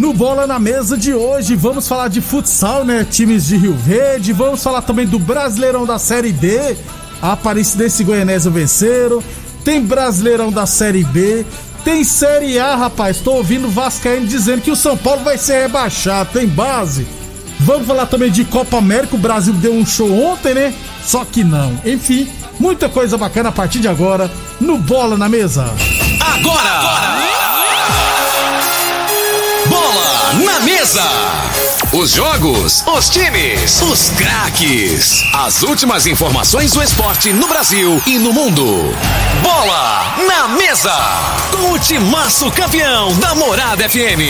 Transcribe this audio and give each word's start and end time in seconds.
No 0.00 0.14
Bola 0.14 0.46
na 0.46 0.58
Mesa 0.58 0.96
de 0.96 1.12
hoje, 1.12 1.54
vamos 1.54 1.86
falar 1.86 2.08
de 2.08 2.22
futsal, 2.22 2.86
né? 2.86 3.04
Times 3.04 3.46
de 3.46 3.58
Rio 3.58 3.74
Verde, 3.74 4.32
vamos 4.32 4.62
falar 4.62 4.80
também 4.80 5.06
do 5.06 5.18
Brasileirão 5.18 5.84
da 5.84 5.98
Série 5.98 6.32
D. 6.32 6.74
A 7.20 7.32
Aparecidense 7.32 8.00
e 8.00 8.06
Goianésia 8.06 8.50
venceram. 8.50 9.22
Tem 9.62 9.78
Brasileirão 9.78 10.50
da 10.50 10.64
Série 10.64 11.04
B. 11.04 11.44
Tem 11.84 12.02
Série 12.02 12.58
A, 12.58 12.76
rapaz. 12.76 13.18
Tô 13.18 13.32
ouvindo 13.32 13.66
o 13.66 13.70
Vascaíno 13.70 14.26
dizendo 14.26 14.62
que 14.62 14.70
o 14.70 14.76
São 14.76 14.96
Paulo 14.96 15.22
vai 15.22 15.36
ser 15.36 15.64
rebaixado. 15.64 16.30
Tem 16.32 16.48
base. 16.48 17.06
Vamos 17.60 17.86
falar 17.86 18.06
também 18.06 18.30
de 18.30 18.46
Copa 18.46 18.78
América. 18.78 19.16
O 19.16 19.18
Brasil 19.18 19.52
deu 19.52 19.74
um 19.74 19.84
show 19.84 20.10
ontem, 20.10 20.54
né? 20.54 20.74
Só 21.04 21.26
que 21.26 21.44
não. 21.44 21.78
Enfim, 21.84 22.26
muita 22.58 22.88
coisa 22.88 23.18
bacana 23.18 23.50
a 23.50 23.52
partir 23.52 23.80
de 23.80 23.88
agora 23.88 24.30
no 24.58 24.78
Bola 24.78 25.18
na 25.18 25.28
Mesa. 25.28 25.64
Agora! 26.20 26.70
agora! 26.70 27.49
Na 30.60 30.66
Mesa! 30.66 31.10
Os 31.92 32.10
jogos, 32.12 32.84
os 32.86 33.08
times, 33.08 33.80
os 33.80 34.10
craques. 34.10 35.22
As 35.32 35.62
últimas 35.62 36.06
informações 36.06 36.72
do 36.72 36.82
esporte 36.82 37.32
no 37.32 37.48
Brasil 37.48 38.00
e 38.06 38.18
no 38.18 38.32
mundo. 38.32 38.94
Bola 39.42 40.16
na 40.26 40.48
Mesa! 40.48 40.94
Com 41.50 41.72
o 41.72 41.78
timaço 41.78 42.50
campeão 42.50 43.16
da 43.18 43.34
Morada 43.34 43.88
FM. 43.88 44.20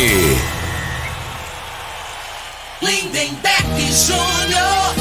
Lindenberg 2.80 3.92
Júnior. 3.92 4.94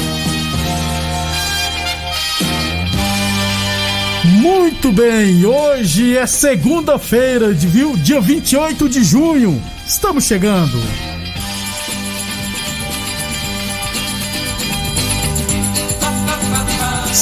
Muito 4.24 4.90
bem, 4.90 5.44
hoje 5.44 6.16
é 6.16 6.26
segunda-feira, 6.26 7.52
viu? 7.52 7.96
Dia 7.96 8.20
28 8.20 8.88
de 8.88 9.04
junho. 9.04 9.62
Estamos 9.86 10.24
chegando. 10.24 10.80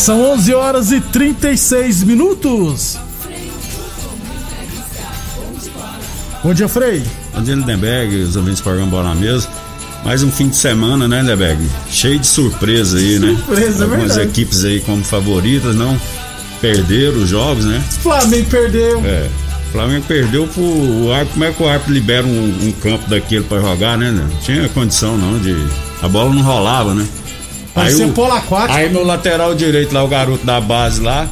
São 0.08 0.22
11 0.22 0.54
horas 0.54 0.90
e 0.90 1.02
36 1.02 2.02
minutos. 2.02 2.96
Bom 6.42 6.54
dia, 6.54 6.66
Frei. 6.66 7.02
Bom 7.34 7.42
dia, 7.42 7.54
Lindenberg, 7.54 8.16
os 8.16 8.34
ouvintes 8.34 8.60
do 8.60 8.62
programa 8.62 8.90
Bola 8.90 9.10
na 9.10 9.14
Mesa. 9.16 9.46
Mais 10.02 10.22
um 10.22 10.32
fim 10.32 10.48
de 10.48 10.56
semana, 10.56 11.06
né, 11.06 11.20
Lindenberg? 11.20 11.62
Cheio 11.90 12.18
de 12.18 12.26
surpresa 12.26 12.96
aí, 12.96 13.18
né? 13.18 13.36
Surpresa, 13.36 13.84
é 13.84 13.86
Algumas 13.86 14.16
equipes 14.16 14.64
aí 14.64 14.80
como 14.80 15.04
favoritas, 15.04 15.74
não 15.76 16.00
perderam 16.58 17.18
os 17.18 17.28
jogos, 17.28 17.66
né? 17.66 17.84
Flamengo 18.00 18.48
perdeu. 18.48 19.04
É. 19.04 19.28
O 19.68 19.72
Flamengo 19.72 20.06
perdeu 20.08 20.46
pro 20.46 20.62
o 20.62 21.12
árbitro. 21.12 21.34
Como 21.34 21.44
é 21.44 21.52
que 21.52 21.62
o 21.62 21.68
árbitro 21.68 21.92
libera 21.92 22.26
um, 22.26 22.58
um 22.62 22.72
campo 22.80 23.10
daquele 23.10 23.44
pra 23.44 23.60
jogar, 23.60 23.98
né? 23.98 24.10
Não 24.10 24.26
tinha 24.40 24.70
condição 24.70 25.18
não 25.18 25.38
de. 25.38 25.54
A 26.00 26.08
bola 26.08 26.34
não 26.34 26.40
rolava, 26.40 26.94
né? 26.94 27.06
O- 28.06 28.12
polo 28.12 28.32
aquático. 28.32 28.72
Aí 28.78 28.88
no 28.90 29.02
lateral 29.04 29.54
direito 29.54 29.92
lá, 29.94 30.02
o 30.04 30.08
garoto 30.08 30.44
da 30.44 30.60
base 30.60 31.00
lá. 31.00 31.26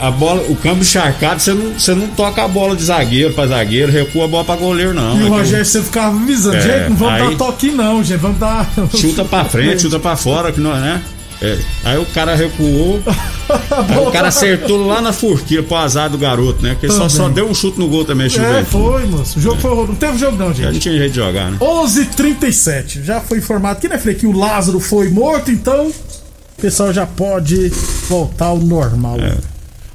a 0.00 0.10
bola, 0.10 0.42
o 0.48 0.56
campo 0.56 0.80
encharcado, 0.80 1.40
você 1.40 1.52
não, 1.54 1.72
você 1.78 1.94
não 1.94 2.08
toca 2.08 2.42
a 2.42 2.48
bola 2.48 2.74
de 2.74 2.82
zagueiro 2.82 3.32
pra 3.34 3.46
zagueiro, 3.46 3.92
recua 3.92 4.24
a 4.24 4.28
bola 4.28 4.44
pra 4.44 4.56
goleiro, 4.56 4.92
não. 4.94 5.14
E 5.16 5.18
É 5.18 5.20
o 5.20 5.24
que 5.24 5.28
Rogério 5.30 5.64
você 5.64 5.82
ficava 5.82 6.16
avisando, 6.16 6.56
É, 6.56 6.60
gente, 6.60 6.88
não 6.90 6.96
vamos 6.96 7.14
aí- 7.14 7.28
dar 7.30 7.36
toque 7.36 7.70
não, 7.70 8.02
gente, 8.02 8.18
vamos 8.18 8.38
dar... 8.38 8.68
Chuta 8.96 9.24
pra 9.24 9.44
frente, 9.46 9.82
chuta 9.82 9.98
pra 10.00 10.16
fora, 10.16 10.50
que 10.50 10.60
não 10.60 10.74
é, 10.76 10.80
né? 10.80 11.02
É, 11.40 11.56
Aí 11.84 11.96
o 11.98 12.04
cara 12.06 12.34
recuou, 12.34 13.00
aí 13.06 13.98
o 14.06 14.10
cara 14.10 14.26
acertou 14.28 14.84
lá 14.86 15.00
na 15.00 15.12
forquilha 15.12 15.62
pro 15.62 15.76
azar 15.76 16.10
do 16.10 16.18
garoto, 16.18 16.60
né? 16.62 16.76
Que 16.80 16.86
ele 16.86 16.92
só, 16.92 17.08
só 17.08 17.28
deu 17.28 17.48
um 17.48 17.54
chute 17.54 17.78
no 17.78 17.86
gol 17.88 18.04
também, 18.04 18.26
É, 18.26 18.30
Juventude. 18.30 18.66
foi, 18.70 19.06
moço, 19.06 19.38
o 19.38 19.42
jogo 19.42 19.60
foi 19.60 19.70
horroroso, 19.70 19.92
não 19.92 19.98
teve 19.98 20.18
jogo 20.18 20.36
não, 20.36 20.52
Já 20.52 20.64
não 20.66 20.72
gente. 20.72 20.82
tinha 20.82 20.96
jeito 20.98 21.12
de 21.12 21.16
jogar, 21.18 21.50
né? 21.52 21.58
11:37 21.60 23.02
já 23.04 23.20
foi 23.20 23.38
informado 23.38 23.80
que, 23.80 23.88
né, 23.88 23.98
Frei, 23.98 24.14
que 24.14 24.26
o 24.26 24.32
Lázaro 24.36 24.80
foi 24.80 25.08
morto, 25.10 25.50
então 25.50 25.88
o 25.88 26.60
pessoal 26.60 26.92
já 26.92 27.06
pode 27.06 27.68
voltar 28.08 28.46
ao 28.46 28.58
normal. 28.58 29.18
É. 29.20 29.36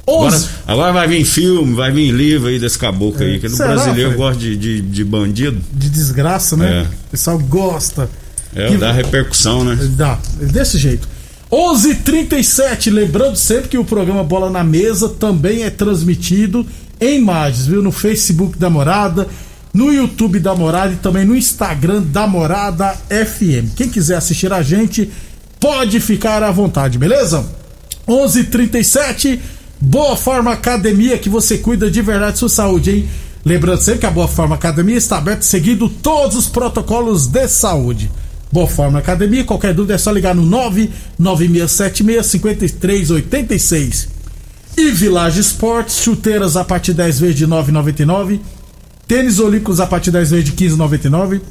Agora, 0.06 0.36
11 0.36 0.50
agora 0.68 0.92
vai 0.94 1.08
vir 1.08 1.24
filme, 1.26 1.76
vai 1.76 1.92
vir 1.92 2.12
livro 2.12 2.48
aí 2.50 2.60
desse 2.60 2.78
caboclo 2.78 3.24
aí, 3.24 3.40
que 3.40 3.48
no 3.48 3.56
brasileiro 3.58 4.10
Fred? 4.12 4.16
gosta 4.18 4.40
de, 4.42 4.58
de, 4.58 4.82
de 4.82 5.04
bandido. 5.04 5.62
de 5.74 5.90
desgraça, 5.90 6.58
né? 6.58 6.82
É. 6.82 6.82
O 6.84 7.10
pessoal 7.12 7.38
gosta. 7.40 8.10
É, 8.56 8.68
Que- 8.68 8.78
dá 8.78 8.92
repercussão, 8.92 9.64
né? 9.64 9.78
Dá, 9.98 10.20
desse 10.40 10.78
jeito. 10.78 11.08
11:37, 11.54 12.90
lembrando 12.90 13.36
sempre 13.36 13.70
que 13.70 13.78
o 13.78 13.86
programa 13.86 14.24
Bola 14.24 14.50
na 14.50 14.64
Mesa 14.64 15.08
também 15.08 15.62
é 15.62 15.70
transmitido 15.70 16.66
em 17.00 17.20
imagens, 17.20 17.68
viu? 17.68 17.84
No 17.84 17.92
Facebook 17.92 18.58
da 18.58 18.72
Morada, 18.72 19.28
no 19.72 19.94
YouTube 19.94 20.40
da 20.40 20.56
Morada 20.56 20.94
e 20.94 20.96
também 20.96 21.24
no 21.26 21.36
Instagram 21.36 22.02
da 22.02 22.26
Morada 22.26 22.98
FM. 23.08 23.76
Quem 23.76 23.88
quiser 23.88 24.16
assistir 24.16 24.52
a 24.52 24.64
gente, 24.64 25.12
pode 25.60 26.00
ficar 26.00 26.42
à 26.42 26.50
vontade, 26.50 26.98
beleza? 26.98 27.46
11:37, 28.08 29.40
Boa 29.80 30.18
Forma 30.18 30.54
Academia 30.54 31.20
que 31.20 31.30
você 31.30 31.60
cuida 31.60 31.92
de 31.92 32.02
verdade 32.02 32.40
sua 32.40 32.50
saúde, 32.50 32.90
hein? 32.90 33.10
Lembrando 33.46 33.80
sempre 33.80 34.00
que 34.00 34.06
a 34.08 34.12
Boa 34.12 34.28
Forma 34.28 34.56
Academia 34.56 34.98
está 34.98 35.20
aberta 35.20 35.44
seguindo 35.44 35.88
todos 35.88 36.36
os 36.36 36.48
protocolos 36.48 37.28
de 37.28 37.48
saúde. 37.48 38.10
Boa 38.54 38.68
Forma 38.68 39.00
Academia, 39.00 39.44
qualquer 39.44 39.74
dúvida 39.74 39.96
é 39.96 39.98
só 39.98 40.12
ligar 40.12 40.36
no 40.36 40.46
996765386. 41.20 44.10
E 44.78 44.92
Village 44.92 45.40
Esportes, 45.40 45.98
chuteiras 45.98 46.56
a 46.56 46.64
partir 46.64 46.92
de 46.92 46.98
10 46.98 47.20
vezes 47.20 47.36
de 47.36 47.48
9,99. 47.48 48.40
Tênis 49.08 49.40
olímpicos 49.40 49.80
a 49.80 49.88
partir 49.88 50.12
de 50.12 50.18
10 50.18 50.30
vezes 50.30 50.46
de 50.46 50.52
15,99. 50.52 51.42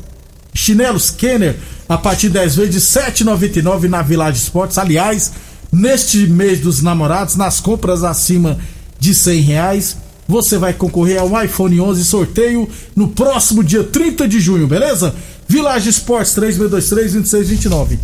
Chinelos 0.54 1.10
Kenner 1.10 1.56
a 1.88 1.98
partir 1.98 2.28
de 2.28 2.34
10 2.34 2.54
vezes 2.54 2.72
de 2.72 2.80
7,99 2.80 3.88
na 3.88 4.00
Village 4.00 4.38
Esportes. 4.38 4.78
Aliás, 4.78 5.32
neste 5.72 6.28
mês 6.28 6.60
dos 6.60 6.82
namorados, 6.82 7.34
nas 7.34 7.58
compras 7.58 8.04
acima 8.04 8.56
de 9.00 9.12
100 9.12 9.40
reais, 9.40 9.96
você 10.28 10.56
vai 10.56 10.72
concorrer 10.72 11.20
a 11.20 11.24
um 11.24 11.42
iPhone 11.42 11.80
11 11.80 12.04
sorteio 12.04 12.68
no 12.94 13.08
próximo 13.08 13.64
dia 13.64 13.82
30 13.82 14.28
de 14.28 14.38
junho, 14.38 14.68
beleza? 14.68 15.12
Village 15.48 15.88
Esportes 15.88 16.34
3623-2629. 16.36 17.98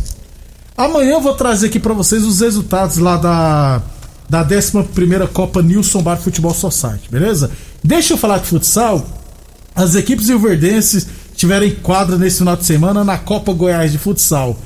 Amanhã 0.76 1.14
eu 1.14 1.20
vou 1.20 1.34
trazer 1.34 1.66
aqui 1.66 1.80
pra 1.80 1.92
vocês 1.94 2.24
os 2.24 2.40
resultados 2.40 2.98
lá 2.98 3.16
da, 3.16 3.82
da 4.28 4.42
11 4.42 5.26
Copa 5.32 5.60
Nilson 5.62 6.02
Bar 6.02 6.18
Futebol 6.18 6.54
Society, 6.54 7.08
beleza? 7.10 7.50
Deixa 7.82 8.14
eu 8.14 8.18
falar 8.18 8.38
de 8.38 8.46
futsal. 8.46 9.04
As 9.74 9.94
equipes 9.94 10.28
rioverdenses 10.28 11.06
tiveram 11.34 11.66
em 11.66 11.74
quadra 11.74 12.16
nesse 12.16 12.38
final 12.38 12.56
de 12.56 12.64
semana 12.64 13.04
na 13.04 13.16
Copa 13.16 13.52
Goiás 13.52 13.92
de 13.92 13.98
Futsal. 13.98 14.58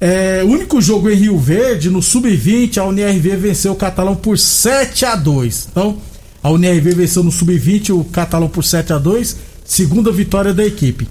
É, 0.00 0.42
único 0.44 0.80
jogo 0.80 1.10
em 1.10 1.14
Rio 1.14 1.36
Verde, 1.36 1.90
no 1.90 2.00
Sub-20, 2.00 2.78
a 2.78 2.84
UNIRV 2.84 3.36
venceu 3.36 3.72
o 3.72 3.76
Catalão 3.76 4.14
por 4.14 4.38
7 4.38 5.04
a 5.04 5.16
2 5.16 5.68
Então, 5.72 5.98
a 6.40 6.50
UNIRV 6.50 6.94
venceu 6.94 7.24
no 7.24 7.32
Sub-20 7.32 7.90
o 7.90 8.04
Catalão 8.04 8.48
por 8.48 8.62
7 8.62 8.92
a 8.92 8.98
2 8.98 9.36
segunda 9.64 10.12
vitória 10.12 10.54
da 10.54 10.64
equipe. 10.64 11.08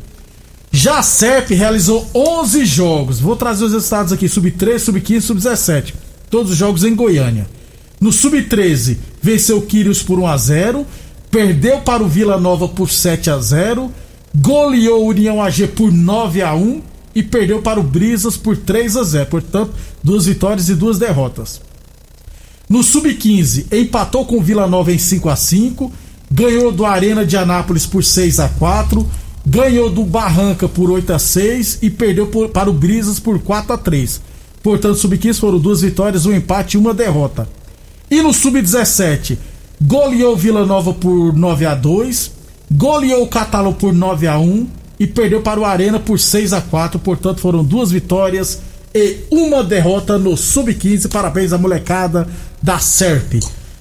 Já 0.71 0.99
a 0.99 1.03
SERP 1.03 1.51
realizou 1.51 2.09
11 2.13 2.65
jogos. 2.65 3.19
Vou 3.19 3.35
trazer 3.35 3.65
os 3.65 3.73
resultados 3.73 4.11
aqui: 4.11 4.27
Sub-13, 4.27 4.79
Sub-15, 4.79 5.21
Sub-17. 5.21 5.93
Todos 6.29 6.51
os 6.51 6.57
jogos 6.57 6.83
em 6.83 6.95
Goiânia. 6.95 7.47
No 7.99 8.11
Sub-13, 8.11 8.97
venceu 9.21 9.57
o 9.57 9.61
Quírios 9.61 10.03
por 10.03 10.19
1 10.19 10.27
a 10.27 10.37
0 10.37 10.85
Perdeu 11.31 11.79
para 11.81 12.03
o 12.03 12.07
Vila 12.07 12.39
Nova 12.39 12.67
por 12.67 12.89
7 12.89 13.29
a 13.29 13.39
0 13.39 13.91
goleou 14.35 15.05
o 15.05 15.09
União 15.09 15.41
AG 15.41 15.67
por 15.69 15.91
9 15.91 16.41
a 16.41 16.53
1 16.53 16.81
e 17.15 17.23
perdeu 17.23 17.61
para 17.61 17.79
o 17.79 17.83
Brisas 17.83 18.37
por 18.37 18.55
3 18.55 18.95
a 18.97 19.03
0. 19.03 19.25
Portanto, 19.25 19.73
duas 20.03 20.25
vitórias 20.25 20.69
e 20.69 20.75
duas 20.75 20.99
derrotas. 20.99 21.59
No 22.69 22.83
Sub-15, 22.83 23.65
empatou 23.73 24.25
com 24.25 24.37
o 24.37 24.41
Vila 24.41 24.67
Nova 24.67 24.91
em 24.91 24.97
5 24.99 25.29
a 25.29 25.35
5 25.35 25.91
ganhou 26.29 26.71
do 26.71 26.85
Arena 26.85 27.25
de 27.25 27.37
Anápolis 27.37 27.85
por 27.85 28.03
6 28.03 28.39
a 28.39 28.49
4 28.49 29.07
ganhou 29.47 29.89
do 29.89 30.03
Barranca 30.03 30.67
por 30.67 30.91
8 30.91 31.13
a 31.13 31.19
6 31.19 31.79
e 31.81 31.89
perdeu 31.89 32.27
por, 32.27 32.49
para 32.49 32.69
o 32.69 32.73
Brisas 32.73 33.17
por 33.17 33.39
4 33.39 33.73
a 33.73 33.77
3 33.77 34.21
Portanto, 34.61 34.97
Sub-15 34.97 35.39
foram 35.39 35.59
duas 35.59 35.79
vitórias, 35.79 36.25
um 36.25 36.33
empate 36.33 36.75
e 36.75 36.77
uma 36.77 36.94
derrota. 36.94 37.47
E 38.11 38.21
no 38.21 38.33
Sub-17, 38.33 39.38
goleou 39.81 40.35
Vila 40.35 40.65
Nova 40.65 40.94
por 40.94 41.33
9 41.33 41.65
a 41.65 41.73
2 41.73 42.31
goleou 42.69 43.23
o 43.23 43.27
Catalo 43.27 43.73
por 43.73 43.94
9 43.94 44.27
a 44.27 44.38
1 44.38 44.67
e 44.99 45.07
perdeu 45.07 45.41
para 45.41 45.57
o 45.57 45.63
Arena 45.63 45.99
por 45.99 46.19
6 46.19 46.51
a 46.51 46.59
4 46.59 46.99
Portanto, 46.99 47.39
foram 47.39 47.63
duas 47.63 47.91
vitórias 47.91 48.59
e 48.94 49.19
uma 49.31 49.63
derrota 49.63 50.17
no 50.17 50.35
Sub-15. 50.35 51.09
Parabéns 51.09 51.53
à 51.53 51.57
molecada 51.57 52.27
da 52.61 52.79
SERP. 52.79 53.39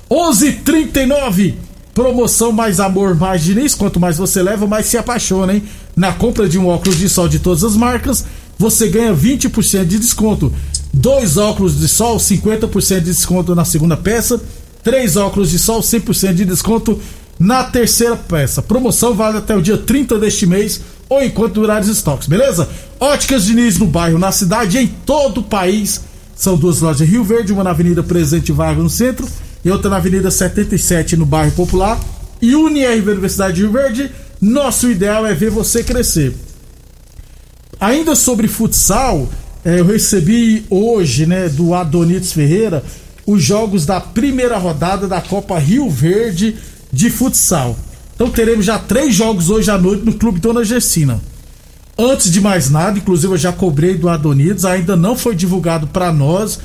11:39 0.08 1.54
Promoção 1.96 2.52
Mais 2.52 2.78
Amor 2.78 3.14
Mais 3.14 3.42
Diniz. 3.42 3.74
Quanto 3.74 3.98
mais 3.98 4.18
você 4.18 4.42
leva, 4.42 4.66
mais 4.66 4.84
se 4.84 4.98
apaixona, 4.98 5.54
hein? 5.54 5.62
Na 5.96 6.12
compra 6.12 6.46
de 6.46 6.58
um 6.58 6.68
óculos 6.68 6.98
de 6.98 7.08
sol 7.08 7.26
de 7.26 7.38
todas 7.38 7.64
as 7.64 7.74
marcas, 7.74 8.26
você 8.58 8.88
ganha 8.88 9.14
20% 9.14 9.86
de 9.86 9.98
desconto. 9.98 10.52
Dois 10.92 11.38
óculos 11.38 11.80
de 11.80 11.88
sol, 11.88 12.18
50% 12.18 12.96
de 12.96 13.06
desconto 13.06 13.54
na 13.54 13.64
segunda 13.64 13.96
peça. 13.96 14.38
Três 14.84 15.16
óculos 15.16 15.50
de 15.50 15.58
sol, 15.58 15.80
100% 15.80 16.34
de 16.34 16.44
desconto 16.44 17.00
na 17.40 17.64
terceira 17.64 18.14
peça. 18.14 18.60
Promoção 18.60 19.14
vale 19.14 19.38
até 19.38 19.56
o 19.56 19.62
dia 19.62 19.78
30 19.78 20.18
deste 20.18 20.46
mês 20.46 20.82
ou 21.08 21.22
enquanto 21.22 21.54
durar 21.54 21.80
os 21.80 21.88
estoques, 21.88 22.28
beleza? 22.28 22.68
Óticas 23.00 23.46
Diniz 23.46 23.78
no 23.78 23.86
bairro, 23.86 24.18
na 24.18 24.32
cidade 24.32 24.76
em 24.76 24.86
todo 24.86 25.38
o 25.38 25.44
país. 25.44 26.02
São 26.34 26.58
duas 26.58 26.82
lojas 26.82 27.00
em 27.00 27.10
Rio 27.10 27.24
Verde, 27.24 27.54
uma 27.54 27.64
na 27.64 27.70
Avenida 27.70 28.02
Presidente 28.02 28.52
Vargas 28.52 28.82
no 28.82 28.90
centro 28.90 29.26
e 29.66 29.70
outra 29.70 29.90
na 29.90 29.96
Avenida 29.96 30.30
77 30.30 31.16
no 31.16 31.26
bairro 31.26 31.50
Popular. 31.50 31.98
E 32.40 32.54
UniRV 32.54 33.10
Universidade 33.10 33.56
de 33.56 33.62
Rio 33.62 33.72
Verde, 33.72 34.12
nosso 34.40 34.88
ideal 34.88 35.26
é 35.26 35.34
ver 35.34 35.50
você 35.50 35.82
crescer. 35.82 36.36
Ainda 37.80 38.14
sobre 38.14 38.46
futsal, 38.46 39.28
é, 39.64 39.80
eu 39.80 39.84
recebi 39.84 40.64
hoje, 40.70 41.26
né, 41.26 41.48
do 41.48 41.74
Adonites 41.74 42.32
Ferreira, 42.32 42.84
os 43.26 43.42
jogos 43.42 43.84
da 43.84 44.00
primeira 44.00 44.56
rodada 44.56 45.08
da 45.08 45.20
Copa 45.20 45.58
Rio 45.58 45.90
Verde 45.90 46.56
de 46.92 47.10
futsal. 47.10 47.76
Então 48.14 48.30
teremos 48.30 48.64
já 48.64 48.78
três 48.78 49.16
jogos 49.16 49.50
hoje 49.50 49.68
à 49.68 49.76
noite 49.76 50.04
no 50.04 50.14
Clube 50.14 50.38
Dona 50.38 50.64
Gessina. 50.64 51.20
Antes 51.98 52.30
de 52.30 52.40
mais 52.40 52.70
nada, 52.70 52.98
inclusive 53.00 53.32
eu 53.32 53.38
já 53.38 53.52
cobrei 53.52 53.96
do 53.96 54.08
Adonides, 54.08 54.64
ainda 54.64 54.94
não 54.94 55.16
foi 55.16 55.34
divulgado 55.34 55.88
para 55.88 56.12
nós 56.12 56.60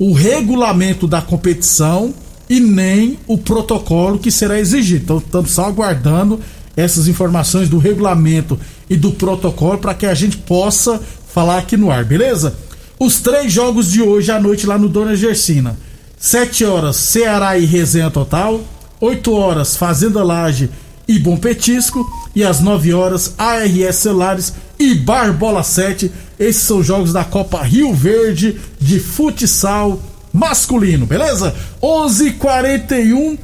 o 0.00 0.12
regulamento 0.12 1.06
da 1.06 1.22
competição 1.22 2.12
e 2.50 2.58
nem 2.58 3.16
o 3.28 3.38
protocolo 3.38 4.18
que 4.18 4.32
será 4.32 4.58
exigido. 4.58 5.04
Então 5.04 5.18
estamos 5.18 5.52
só 5.52 5.66
aguardando 5.66 6.40
essas 6.76 7.06
informações 7.06 7.68
do 7.68 7.78
regulamento 7.78 8.58
e 8.88 8.96
do 8.96 9.12
protocolo 9.12 9.78
para 9.78 9.94
que 9.94 10.04
a 10.04 10.14
gente 10.14 10.36
possa 10.36 11.00
falar 11.32 11.58
aqui 11.58 11.76
no 11.76 11.92
ar, 11.92 12.04
beleza? 12.04 12.56
Os 12.98 13.20
três 13.20 13.52
jogos 13.52 13.92
de 13.92 14.02
hoje 14.02 14.32
à 14.32 14.40
noite 14.40 14.66
lá 14.66 14.76
no 14.76 14.88
Dona 14.88 15.14
Gersina. 15.14 15.78
7 16.18 16.64
horas 16.64 16.96
Ceará 16.96 17.56
e 17.56 17.64
Resenha 17.64 18.10
Total, 18.10 18.60
8 19.00 19.32
horas 19.32 19.76
Fazenda 19.76 20.22
Laje 20.22 20.68
e 21.08 21.18
Bom 21.18 21.36
Petisco 21.36 22.04
e 22.34 22.44
às 22.44 22.60
9 22.60 22.92
horas 22.92 23.32
ARS 23.38 23.96
Celulares 23.96 24.52
e 24.78 24.94
Barbola 24.94 25.62
7. 25.62 26.10
Esses 26.38 26.62
são 26.62 26.82
jogos 26.82 27.12
da 27.12 27.24
Copa 27.24 27.62
Rio 27.62 27.94
Verde 27.94 28.60
de 28.78 28.98
futsal 28.98 29.98
masculino, 30.32 31.06
beleza? 31.06 31.54
11:41. 31.82 33.38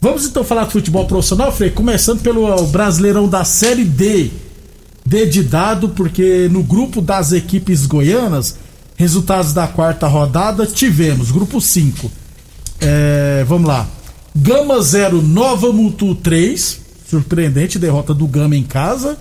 Vamos 0.00 0.26
então 0.26 0.44
falar 0.44 0.64
de 0.64 0.72
futebol 0.72 1.06
profissional, 1.06 1.50
Frei, 1.50 1.70
começando 1.70 2.20
pelo 2.20 2.66
Brasileirão 2.66 3.28
da 3.28 3.44
Série 3.44 3.84
D. 3.84 4.30
D 5.04 5.26
de 5.26 5.42
dado, 5.42 5.88
porque 5.88 6.48
no 6.50 6.62
grupo 6.62 7.00
das 7.00 7.32
equipes 7.32 7.86
goianas, 7.86 8.56
resultados 8.94 9.52
da 9.52 9.66
quarta 9.66 10.06
rodada, 10.06 10.66
tivemos, 10.66 11.30
grupo 11.30 11.60
5. 11.60 12.10
É, 12.80 13.44
vamos 13.48 13.66
lá. 13.66 13.88
Gama 14.36 14.80
0, 14.82 15.22
Nova 15.22 15.72
Mutu 15.72 16.14
3. 16.14 16.80
Surpreendente 17.08 17.78
derrota 17.78 18.12
do 18.12 18.26
Gama 18.26 18.54
em 18.54 18.62
casa. 18.62 19.16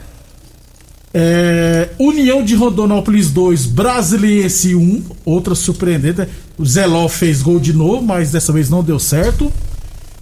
É, 1.19 1.89
União 1.97 2.43
de 2.43 2.53
Rondonópolis 2.53 3.31
2, 3.31 3.65
Brasiliense 3.65 4.75
1, 4.75 5.03
outra 5.25 5.55
surpreendente. 5.55 6.27
O 6.59 6.63
Zeló 6.63 7.07
fez 7.07 7.41
gol 7.41 7.59
de 7.59 7.73
novo, 7.73 8.03
mas 8.03 8.29
dessa 8.29 8.53
vez 8.53 8.69
não 8.69 8.83
deu 8.83 8.99
certo. 8.99 9.51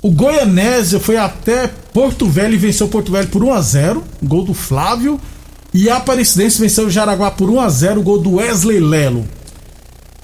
O 0.02 0.10
Goianésia 0.10 0.98
foi 0.98 1.18
até 1.18 1.68
Porto 1.68 2.30
Velho 2.30 2.54
e 2.54 2.58
venceu 2.58 2.88
Porto 2.88 3.12
Velho 3.12 3.28
por 3.28 3.44
1 3.44 3.52
a 3.52 3.62
0 3.62 4.04
gol 4.24 4.46
do 4.46 4.54
Flávio. 4.54 5.20
E 5.74 5.90
a 5.90 5.98
Aparecidense 5.98 6.62
venceu 6.62 6.86
o 6.86 6.90
Jaraguá 6.90 7.30
por 7.30 7.50
1 7.50 7.60
a 7.60 7.68
0 7.68 8.02
gol 8.02 8.22
do 8.22 8.36
Wesley 8.36 8.80
Lelo. 8.80 9.26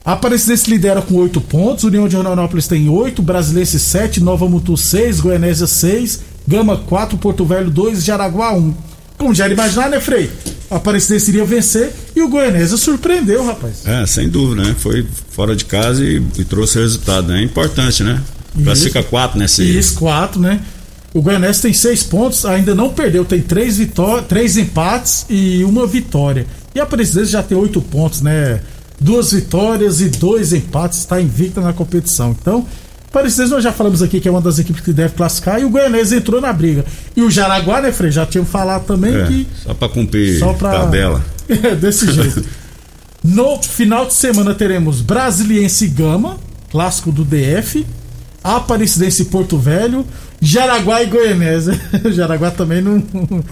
A 0.05 0.13
Aparecidense 0.13 0.69
lidera 0.69 1.01
com 1.01 1.15
8 1.15 1.41
pontos, 1.41 1.83
União 1.83 2.07
de 2.07 2.15
Rondonópolis 2.15 2.69
tem 2.69 2.87
8, 2.87 3.21
Brasilense 3.21 3.77
7, 3.77 4.23
Nova 4.23 4.47
Mutu 4.47 4.77
6, 4.77 5.19
Goianésia 5.19 5.67
6, 5.67 6.21
Gama 6.47 6.77
4, 6.77 7.17
Porto 7.17 7.43
Velho 7.43 7.69
2, 7.69 8.05
Jaraguá 8.05 8.53
1. 8.53 8.73
Como 9.17 9.35
já 9.35 9.43
era 9.43 9.53
imaginar, 9.53 9.89
né, 9.89 9.99
Frei? 9.99 10.31
A 10.71 10.77
Aparecidense 10.77 11.29
iria 11.31 11.43
vencer 11.43 11.91
e 12.15 12.21
o 12.21 12.29
Goianésia 12.29 12.77
surpreendeu, 12.77 13.45
rapaz. 13.45 13.85
É, 13.85 14.05
sem 14.05 14.29
dúvida, 14.29 14.63
né? 14.63 14.75
Foi 14.79 15.05
fora 15.29 15.53
de 15.53 15.65
casa 15.65 16.01
e, 16.01 16.23
e 16.39 16.45
trouxe 16.45 16.79
resultado, 16.79 17.27
né? 17.27 17.41
É 17.41 17.43
importante, 17.43 18.03
né? 18.03 18.21
Classifica 18.63 19.03
4 19.03 19.37
nesse. 19.37 19.63
Isso, 19.63 19.95
4, 19.95 20.39
né? 20.39 20.61
O 21.13 21.21
Goianésia 21.21 21.63
tem 21.63 21.73
6 21.73 22.03
pontos, 22.03 22.45
ainda 22.45 22.73
não 22.73 22.89
perdeu, 22.89 23.25
tem 23.25 23.41
3 23.41 23.79
vitórias, 23.79 24.27
três 24.27 24.55
empates 24.55 25.25
e 25.29 25.61
uma 25.65 25.85
vitória. 25.85 26.47
E 26.73 26.79
a 26.79 26.83
Aparecidense 26.83 27.31
já 27.31 27.43
tem 27.43 27.57
8 27.57 27.81
pontos, 27.81 28.21
né? 28.21 28.61
Duas 28.97 29.33
vitórias 29.33 29.99
e 29.99 30.07
dois 30.07 30.53
empates, 30.53 30.99
está 30.99 31.19
invicta 31.19 31.59
na 31.59 31.73
competição. 31.73 32.33
Então, 32.39 32.65
Parecidos, 33.11 33.51
nós 33.51 33.63
já 33.63 33.73
falamos 33.73 34.01
aqui 34.01 34.21
que 34.21 34.27
é 34.27 34.31
uma 34.31 34.39
das 34.39 34.57
equipes 34.57 34.81
que 34.81 34.93
deve 34.93 35.15
classificar 35.15 35.59
e 35.59 35.65
o 35.65 35.69
Goianese 35.69 36.15
entrou 36.15 36.39
na 36.39 36.53
briga. 36.53 36.85
E 37.15 37.21
o 37.21 37.29
Jaraguá, 37.29 37.81
né, 37.81 37.91
Frei? 37.91 38.09
Já 38.09 38.25
tínhamos 38.25 38.49
falado 38.49 38.85
também 38.85 39.13
é, 39.13 39.25
que. 39.25 39.47
Só 39.63 39.73
para 39.73 39.89
cumprir 39.89 40.39
só 40.39 40.53
pra... 40.53 40.71
tabela. 40.71 41.23
É, 41.51 41.75
desse 41.75 42.09
jeito. 42.09 42.45
no 43.21 43.61
final 43.61 44.05
de 44.05 44.13
semana 44.13 44.55
teremos 44.55 45.01
Brasiliense 45.01 45.85
Gama, 45.89 46.37
clássico 46.69 47.11
do 47.11 47.25
DF, 47.25 47.85
Aparecidense 48.41 49.25
Porto 49.25 49.57
Velho, 49.57 50.05
Jaraguá 50.39 51.03
e 51.03 51.07
Goianese. 51.07 51.71
Jaraguá 52.13 52.51
também 52.51 52.81
não. 52.81 53.03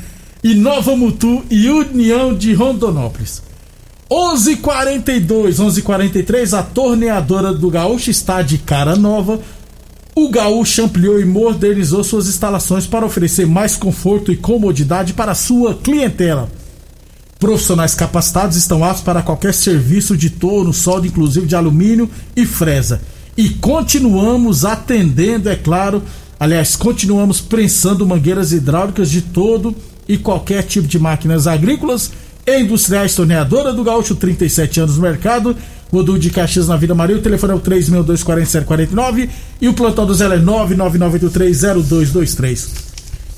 e 0.42 0.56
Nova 0.56 0.96
Mutu 0.96 1.44
e 1.50 1.70
União 1.70 2.34
de 2.34 2.54
Rondonópolis. 2.54 3.42
11:42, 4.10 5.60
11:43, 5.60 6.54
a 6.58 6.64
torneadora 6.64 7.54
do 7.54 7.70
Gaúcho 7.70 8.10
está 8.10 8.42
de 8.42 8.58
cara 8.58 8.96
nova. 8.96 9.40
O 10.16 10.30
Gaúcho 10.30 10.84
ampliou 10.84 11.20
e 11.20 11.26
modernizou 11.26 12.04
suas 12.04 12.28
instalações 12.28 12.88
para 12.88 13.06
oferecer 13.06 13.46
mais 13.46 13.78
conforto 13.78 14.32
e 14.32 14.36
comodidade 14.36 15.14
para 15.14 15.36
sua 15.36 15.76
clientela. 15.76 16.50
Profissionais 17.40 17.94
capacitados 17.94 18.58
estão 18.58 18.84
aptos 18.84 19.04
para 19.04 19.22
qualquer 19.22 19.54
serviço 19.54 20.18
de 20.18 20.32
torno, 20.32 20.74
solda, 20.74 21.08
inclusive 21.08 21.46
de 21.46 21.56
alumínio 21.56 22.10
e 22.36 22.46
fresa. 22.46 23.02
E 23.38 23.50
continuamos 23.50 24.66
atendendo, 24.66 25.50
é 25.50 25.56
claro, 25.56 26.04
aliás, 26.40 26.76
continuamos 26.76 27.40
prensando 27.40 28.06
mangueiras 28.06 28.52
hidráulicas 28.52 29.10
de 29.10 29.22
todo 29.22 29.74
e 30.08 30.18
qualquer 30.18 30.64
tipo 30.64 30.88
de 30.88 30.98
máquinas 30.98 31.46
agrícolas 31.46 32.12
Industriais 32.58 33.14
Torneadora 33.14 33.74
do 33.74 33.84
Gaúcho, 33.84 34.16
37 34.16 34.80
anos 34.80 34.96
no 34.96 35.02
mercado. 35.02 35.58
Rodul 35.92 36.18
de 36.18 36.30
Caxias 36.30 36.68
na 36.68 36.78
Vida 36.78 36.96
Maria. 36.96 37.18
O 37.18 37.22
telefone 37.22 37.54
é 37.54 37.56
o 37.56 37.60
3624749 37.60 39.30
e 39.60 39.68
o 39.68 39.74
plantão 39.74 40.06
do 40.06 40.14
Zé 40.14 40.26
é 40.26 40.40
999830223. 40.40 42.70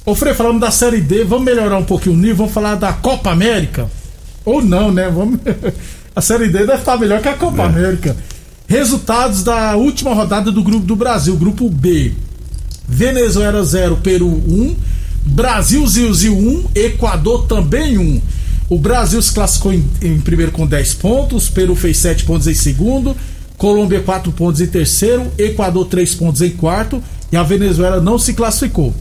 Ô 0.06 0.14
Frei, 0.16 0.34
falando 0.34 0.60
da 0.60 0.72
Série 0.72 1.00
D, 1.00 1.24
vamos 1.24 1.46
melhorar 1.46 1.78
um 1.78 1.84
pouquinho 1.84 2.16
o 2.16 2.18
nível, 2.18 2.38
vamos 2.38 2.54
falar 2.54 2.74
da 2.76 2.92
Copa 2.92 3.32
América. 3.32 3.88
Ou 4.44 4.62
não, 4.62 4.92
né? 4.92 5.10
Vamos... 5.10 5.40
a 6.16 6.22
Série 6.22 6.50
D 6.50 6.60
deve 6.60 6.74
estar 6.74 6.98
melhor 6.98 7.22
que 7.22 7.30
a 7.30 7.36
Copa 7.36 7.64
é. 7.64 7.66
América. 7.66 8.16
Resultados 8.68 9.44
da 9.44 9.76
última 9.76 10.14
rodada 10.14 10.52
do 10.52 10.62
Grupo 10.64 10.86
do 10.86 10.96
Brasil, 10.96 11.36
Grupo 11.38 11.68
B. 11.70 12.14
Venezuela 12.88 13.64
0, 13.64 13.98
Peru 13.98 14.28
1, 14.28 14.76
Brasil 15.26 15.86
Zilzil 15.88 16.38
1, 16.38 16.66
Equador 16.76 17.48
também 17.48 17.98
1. 17.98 18.22
O 18.72 18.78
Brasil 18.78 19.22
se 19.22 19.34
classificou 19.34 19.74
em, 19.74 19.84
em, 20.02 20.18
primeiro 20.22 20.54
com 20.54 20.66
10 20.66 20.94
pontos, 20.94 21.50
Peru 21.50 21.76
fez 21.76 21.98
7 21.98 22.24
pontos 22.24 22.48
em 22.48 22.54
segundo, 22.54 23.18
Colômbia 23.58 24.00
4 24.00 24.32
pontos 24.32 24.62
em 24.62 24.68
terceiro, 24.68 25.30
Equador 25.38 25.88
3 25.88 26.16
pontos 26.16 26.42
em 26.42 26.52
quarto 26.52 27.04
e 27.34 27.36
a 27.36 27.44
Venezuela 27.44 28.00
não 28.00 28.18
se 28.18 28.34
classificou. 28.34 28.96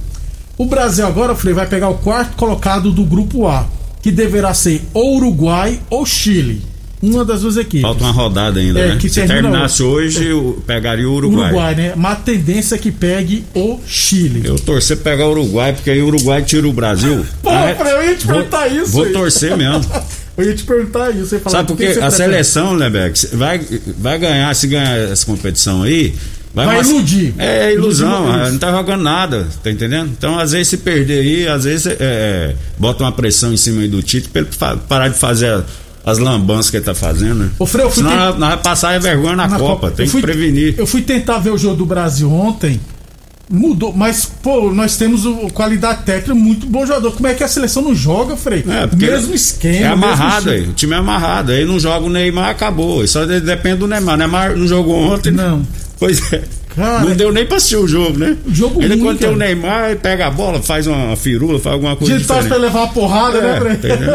O 0.59 0.67
Brasil 0.67 1.07
agora, 1.07 1.37
Frei, 1.37 1.55
vai 1.55 1.69
pegar 1.69 1.89
o 1.89 1.99
quarto 1.99 2.37
colocado 2.37 2.91
do 2.91 3.05
grupo 3.05 3.47
A, 3.47 3.65
que 4.03 4.11
deverá 4.11 4.53
ser 4.55 4.83
ou 4.93 5.19
Uruguai 5.19 5.79
ou 5.89 6.05
Chile. 6.05 6.65
Uma 7.03 7.25
das 7.25 7.41
duas 7.41 7.57
equipes. 7.57 7.81
Falta 7.83 8.05
uma 8.05 8.13
rodada 8.13 8.61
ainda, 8.61 8.79
É, 8.79 8.89
né? 8.89 8.97
que 9.01 9.09
Se 9.09 9.15
termina 9.17 9.41
terminasse 9.43 9.83
hoje, 9.83 10.27
eu 10.27 10.63
pegaria 10.67 11.09
o 11.09 11.15
Uruguai. 11.15 11.47
Uruguai, 11.49 11.75
né? 11.75 11.93
Mas 11.97 12.13
a 12.13 12.17
tendência 12.17 12.75
é 12.75 12.79
que 12.79 12.93
pegue 12.93 13.43
o 13.55 13.81
Chile. 13.87 14.43
Eu 14.45 14.57
torcer 14.59 14.99
pegar 14.99 15.27
o 15.27 15.31
Uruguai, 15.31 15.73
porque 15.73 15.91
aí 15.91 16.03
o 16.03 16.07
Uruguai 16.09 16.43
tira 16.43 16.69
o 16.69 16.73
Brasil. 16.73 17.25
Pô, 17.43 17.49
Ah, 17.49 17.75
Frei, 17.79 17.93
eu 17.93 18.03
ia 18.05 18.15
te 18.17 18.27
vou- 18.27 18.35
perguntar 18.37 18.69
isso. 18.69 18.93
Vou 18.93 19.05
aí. 19.05 19.13
torcer 19.13 19.57
mesmo. 19.57 19.85
Eu 20.39 20.45
ia 20.47 20.55
te 20.55 20.63
perguntar 20.63 21.11
isso. 21.11 21.39
Falar, 21.41 21.51
Sabe 21.59 21.69
por 21.69 21.77
que 21.77 21.83
quê? 21.87 21.89
que 21.93 21.95
você 21.99 22.01
A 22.07 22.11
seleção, 22.11 22.75
né, 22.75 22.89
Beck, 22.89 23.27
vai, 23.37 23.61
vai 23.99 24.19
ganhar, 24.19 24.55
se 24.55 24.67
ganhar 24.69 24.97
essa 25.11 25.27
competição 25.27 25.83
aí. 25.83 26.15
Vai 26.55 26.65
mas- 26.67 26.89
iludir. 26.89 27.35
É, 27.37 27.75
ilusão, 27.75 28.25
Iludir, 28.25 28.41
ah, 28.47 28.51
não 28.51 28.59
tá 28.59 28.71
jogando 28.73 29.03
nada, 29.03 29.47
tá 29.63 29.71
entendendo? 29.71 30.11
Então, 30.17 30.39
às 30.39 30.53
vezes, 30.53 30.69
se 30.69 30.79
perder 30.79 31.21
aí, 31.21 31.47
às 31.49 31.65
vezes, 31.65 31.87
é, 31.89 31.97
é, 32.01 32.55
bota 32.79 33.05
uma 33.05 33.13
pressão 33.13 33.53
em 33.53 33.57
cima 33.59 33.83
aí 33.83 33.89
do 33.89 34.03
título 34.03 34.33
pra 34.33 34.71
ele 34.71 34.79
parar 34.89 35.09
de 35.09 35.19
fazer 35.19 35.49
a- 35.51 35.65
as 36.05 36.19
lambanças 36.19 36.71
que 36.71 36.77
ele 36.79 36.85
tá 36.85 36.95
fazendo, 36.95 37.35
né? 37.45 37.51
Ô, 37.59 37.67
Frei, 37.67 37.85
eu 37.85 37.91
fui 37.91 38.03
Senão 38.03 38.11
ter- 38.17 38.17
nós, 38.17 38.39
nós 38.39 38.61
passar 38.61 38.99
vergonha 39.01 39.37
na, 39.37 39.47
Na 39.49 39.59
Copa, 39.59 39.91
tem 39.91 40.07
Eu 40.07 40.11
fui- 40.13 40.21
que 40.21 40.27
prevenir. 40.27 40.75
Eu 40.79 40.87
fui 40.87 41.03
tentar 41.03 41.39
ver 41.39 41.51
o 41.51 41.59
jogo 41.59 41.77
do 41.77 41.87
Brasil 41.87 42.31
ontem. 42.33 42.81
Mudou, 43.53 43.93
mas, 43.93 44.25
pô, 44.27 44.73
nós 44.73 44.97
temos 44.97 45.27
o, 45.27 45.49
qualidade 45.53 46.05
técnica, 46.05 46.33
muito 46.37 46.67
bom 46.69 46.87
jogador. 46.87 47.11
Como 47.13 47.27
é 47.27 47.35
que 47.35 47.43
a 47.43 47.49
seleção 47.49 47.83
não 47.83 47.93
joga, 47.93 48.37
Frei? 48.37 48.65
É, 48.69 48.97
mesmo 48.97 49.35
esquema. 49.35 49.77
É 49.77 49.87
amarrado 49.89 50.51
aí, 50.51 50.69
o 50.69 50.73
time 50.73 50.95
é 50.95 50.97
amarrado. 50.99 51.51
Aí 51.51 51.65
não 51.65 51.77
joga 51.77 52.07
o 52.07 52.09
Neymar, 52.09 52.49
acabou. 52.51 53.05
Só 53.09 53.25
de- 53.25 53.41
depende 53.41 53.79
do 53.79 53.89
Neymar. 53.89 54.15
O 54.15 54.19
Neymar 54.19 54.57
não 54.57 54.69
jogou 54.69 54.95
ontem. 54.97 55.33
Não. 55.33 55.67
Pois 55.99 56.33
é. 56.33 56.43
Cara, 56.77 57.05
não 57.05 57.17
deu 57.17 57.33
nem 57.33 57.45
pra 57.45 57.57
assistir 57.57 57.77
o 57.77 57.87
jogo, 57.87 58.19
né? 58.19 58.37
Jogo 58.49 58.81
Ele 58.81 58.95
ruim, 58.95 59.03
quando 59.03 59.19
tem 59.19 59.29
o 59.29 59.37
cara. 59.37 59.45
Neymar, 59.45 59.91
ele 59.91 59.99
pega 59.99 60.27
a 60.27 60.31
bola, 60.31 60.63
faz 60.63 60.87
uma 60.87 61.17
firula, 61.17 61.59
faz 61.59 61.75
alguma 61.75 61.97
coisa 61.97 62.17
gente 62.17 62.27
torce 62.27 62.49
pra 62.49 62.57
levar 62.57 62.81
uma 62.81 62.93
porrada, 62.93 63.39
É, 63.39 63.61
né, 63.61 63.73
entendeu? 63.73 64.15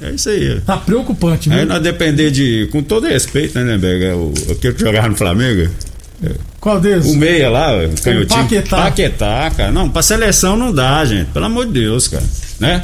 É 0.00 0.10
isso 0.12 0.28
aí. 0.28 0.60
Tá 0.60 0.76
preocupante, 0.76 1.48
viu? 1.48 1.58
Aí 1.58 1.64
nós 1.64 1.82
depender 1.82 2.30
de. 2.30 2.68
Com 2.70 2.82
todo 2.82 3.06
respeito, 3.06 3.58
né, 3.58 3.64
Lemberga? 3.64 4.16
O, 4.16 4.32
aquele 4.50 4.74
que 4.74 4.80
jogava 4.80 5.08
no 5.08 5.16
Flamengo. 5.16 5.68
Qual 6.60 6.80
deles? 6.80 7.06
O 7.06 7.16
meia 7.16 7.48
lá, 7.48 7.72
o 7.72 8.02
canhotinho. 8.02 8.42
Paquetá. 8.42 8.76
Paquetá, 8.76 9.50
cara. 9.56 9.70
Não, 9.70 9.88
pra 9.88 10.02
seleção 10.02 10.56
não 10.56 10.72
dá, 10.72 11.04
gente. 11.04 11.28
Pelo 11.30 11.46
amor 11.46 11.66
de 11.66 11.72
Deus, 11.72 12.08
cara. 12.08 12.24
Né? 12.58 12.80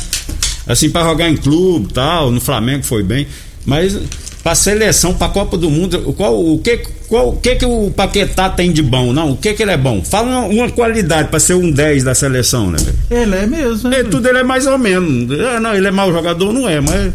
Assim, 0.66 0.88
pra 0.90 1.02
jogar 1.02 1.28
em 1.28 1.37
clube 1.37 1.88
e 1.90 1.92
tal, 1.92 2.30
no 2.30 2.40
Flamengo 2.40 2.85
foi 2.85 3.02
bem. 3.02 3.26
Mas 3.66 3.99
pra 4.45 4.55
seleção, 4.55 5.15
pra 5.15 5.31
Copa 5.31 5.57
do 5.57 5.71
Mundo, 5.71 6.13
qual, 6.15 6.39
o 6.39 6.59
que, 6.59 6.77
qual, 7.09 7.31
o 7.31 7.37
que 7.39 7.57
que 7.57 7.65
o 7.65 7.91
Paquetá 7.91 8.51
tem 8.51 8.71
de 8.71 8.83
bom? 8.83 9.11
Não, 9.11 9.31
o 9.31 9.37
que 9.39 9.55
que 9.55 9.63
ele 9.63 9.73
é 9.73 9.77
bom? 9.77 10.05
Fala 10.05 10.29
uma, 10.29 10.47
uma 10.47 10.71
qualidade 10.71 11.31
pra 11.31 11.41
ser 11.41 11.55
um 11.55 11.71
10 11.71 12.05
da 12.05 12.15
seleção, 12.15 12.71
né, 12.71 12.77
velho? 12.79 13.23
Ele 13.23 13.35
é 13.35 13.47
mesmo? 13.47 13.93
É, 13.93 14.05
tudo 14.05 14.29
ele 14.29 14.39
é 14.39 14.43
mais 14.45 14.67
ou 14.67 14.77
menos. 14.77 15.33
É, 15.41 15.59
não, 15.59 15.75
ele 15.75 15.89
é 15.89 15.91
mau 15.91 16.13
jogador, 16.13 16.53
não 16.53 16.69
é, 16.69 16.79
mas. 16.79 17.11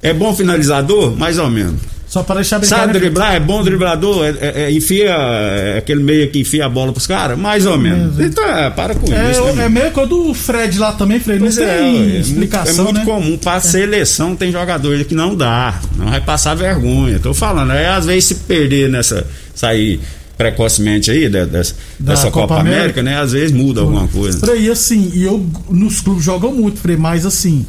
É 0.00 0.14
bom 0.14 0.34
finalizador? 0.34 1.16
Mais 1.16 1.36
ou 1.36 1.50
menos. 1.50 1.80
Só 2.10 2.24
pra 2.24 2.34
deixar 2.34 2.58
bem 2.58 2.68
Sabe 2.68 2.82
claro, 2.86 2.98
driblar? 2.98 3.34
É 3.36 3.40
bom 3.40 3.62
driblador? 3.62 4.24
É, 4.26 4.28
é- 4.40 4.62
é- 4.64 4.70
enfia 4.72 5.10
é, 5.10 5.78
aquele 5.78 6.02
meio 6.02 6.28
que 6.28 6.40
enfia 6.40 6.66
a 6.66 6.68
bola 6.68 6.92
pros 6.92 7.06
caras? 7.06 7.38
Mais 7.38 7.64
ou 7.64 7.78
menos. 7.78 8.18
Então, 8.18 8.44
é, 8.44 8.68
para 8.68 8.96
com 8.96 9.12
É, 9.14 9.30
isso. 9.30 9.44
né, 9.54 9.66
é 9.66 9.68
meio 9.68 9.92
quando 9.92 10.28
o 10.28 10.34
Fred 10.34 10.76
lá 10.76 10.90
também, 10.92 11.22
não 11.24 11.38
Pois 11.38 11.54
tem 11.54 11.64
é, 11.64 11.78
é 11.78 11.82
muito- 11.82 12.16
explicação, 12.16 12.80
é 12.88 12.92
muito 12.92 12.98
né? 12.98 13.04
comum. 13.04 13.38
Pra 13.38 13.60
seleção 13.60 14.34
tem 14.34 14.50
jogador 14.50 15.04
que 15.04 15.14
não 15.14 15.36
dá. 15.36 15.80
Não 15.96 16.06
vai 16.10 16.20
passar 16.20 16.54
vergonha. 16.56 17.20
Tô 17.20 17.32
falando, 17.32 17.70
é 17.72 17.86
às 17.86 18.06
vezes 18.06 18.24
se 18.24 18.34
perder 18.34 18.88
nessa. 18.90 19.24
sair 19.54 20.00
precocemente 20.36 21.10
aí 21.10 21.28
de- 21.28 21.44
dessa, 21.46 21.74
Da 21.98 22.12
dessa 22.14 22.30
Copa 22.30 22.48
Copa, 22.48 22.60
América, 22.60 22.78
América, 22.80 23.02
né? 23.02 23.20
Às 23.20 23.32
vezes 23.32 23.52
muda 23.52 23.82
alguma 23.82 24.08
coisa. 24.08 24.40
Frei, 24.40 24.68
assim, 24.70 25.12
e 25.14 25.22
eu 25.22 25.46
nos 25.68 26.00
clubes 26.00 26.24
jogam 26.24 26.50
muito, 26.52 26.80
Frei, 26.80 26.96
mas 26.96 27.24
assim, 27.26 27.64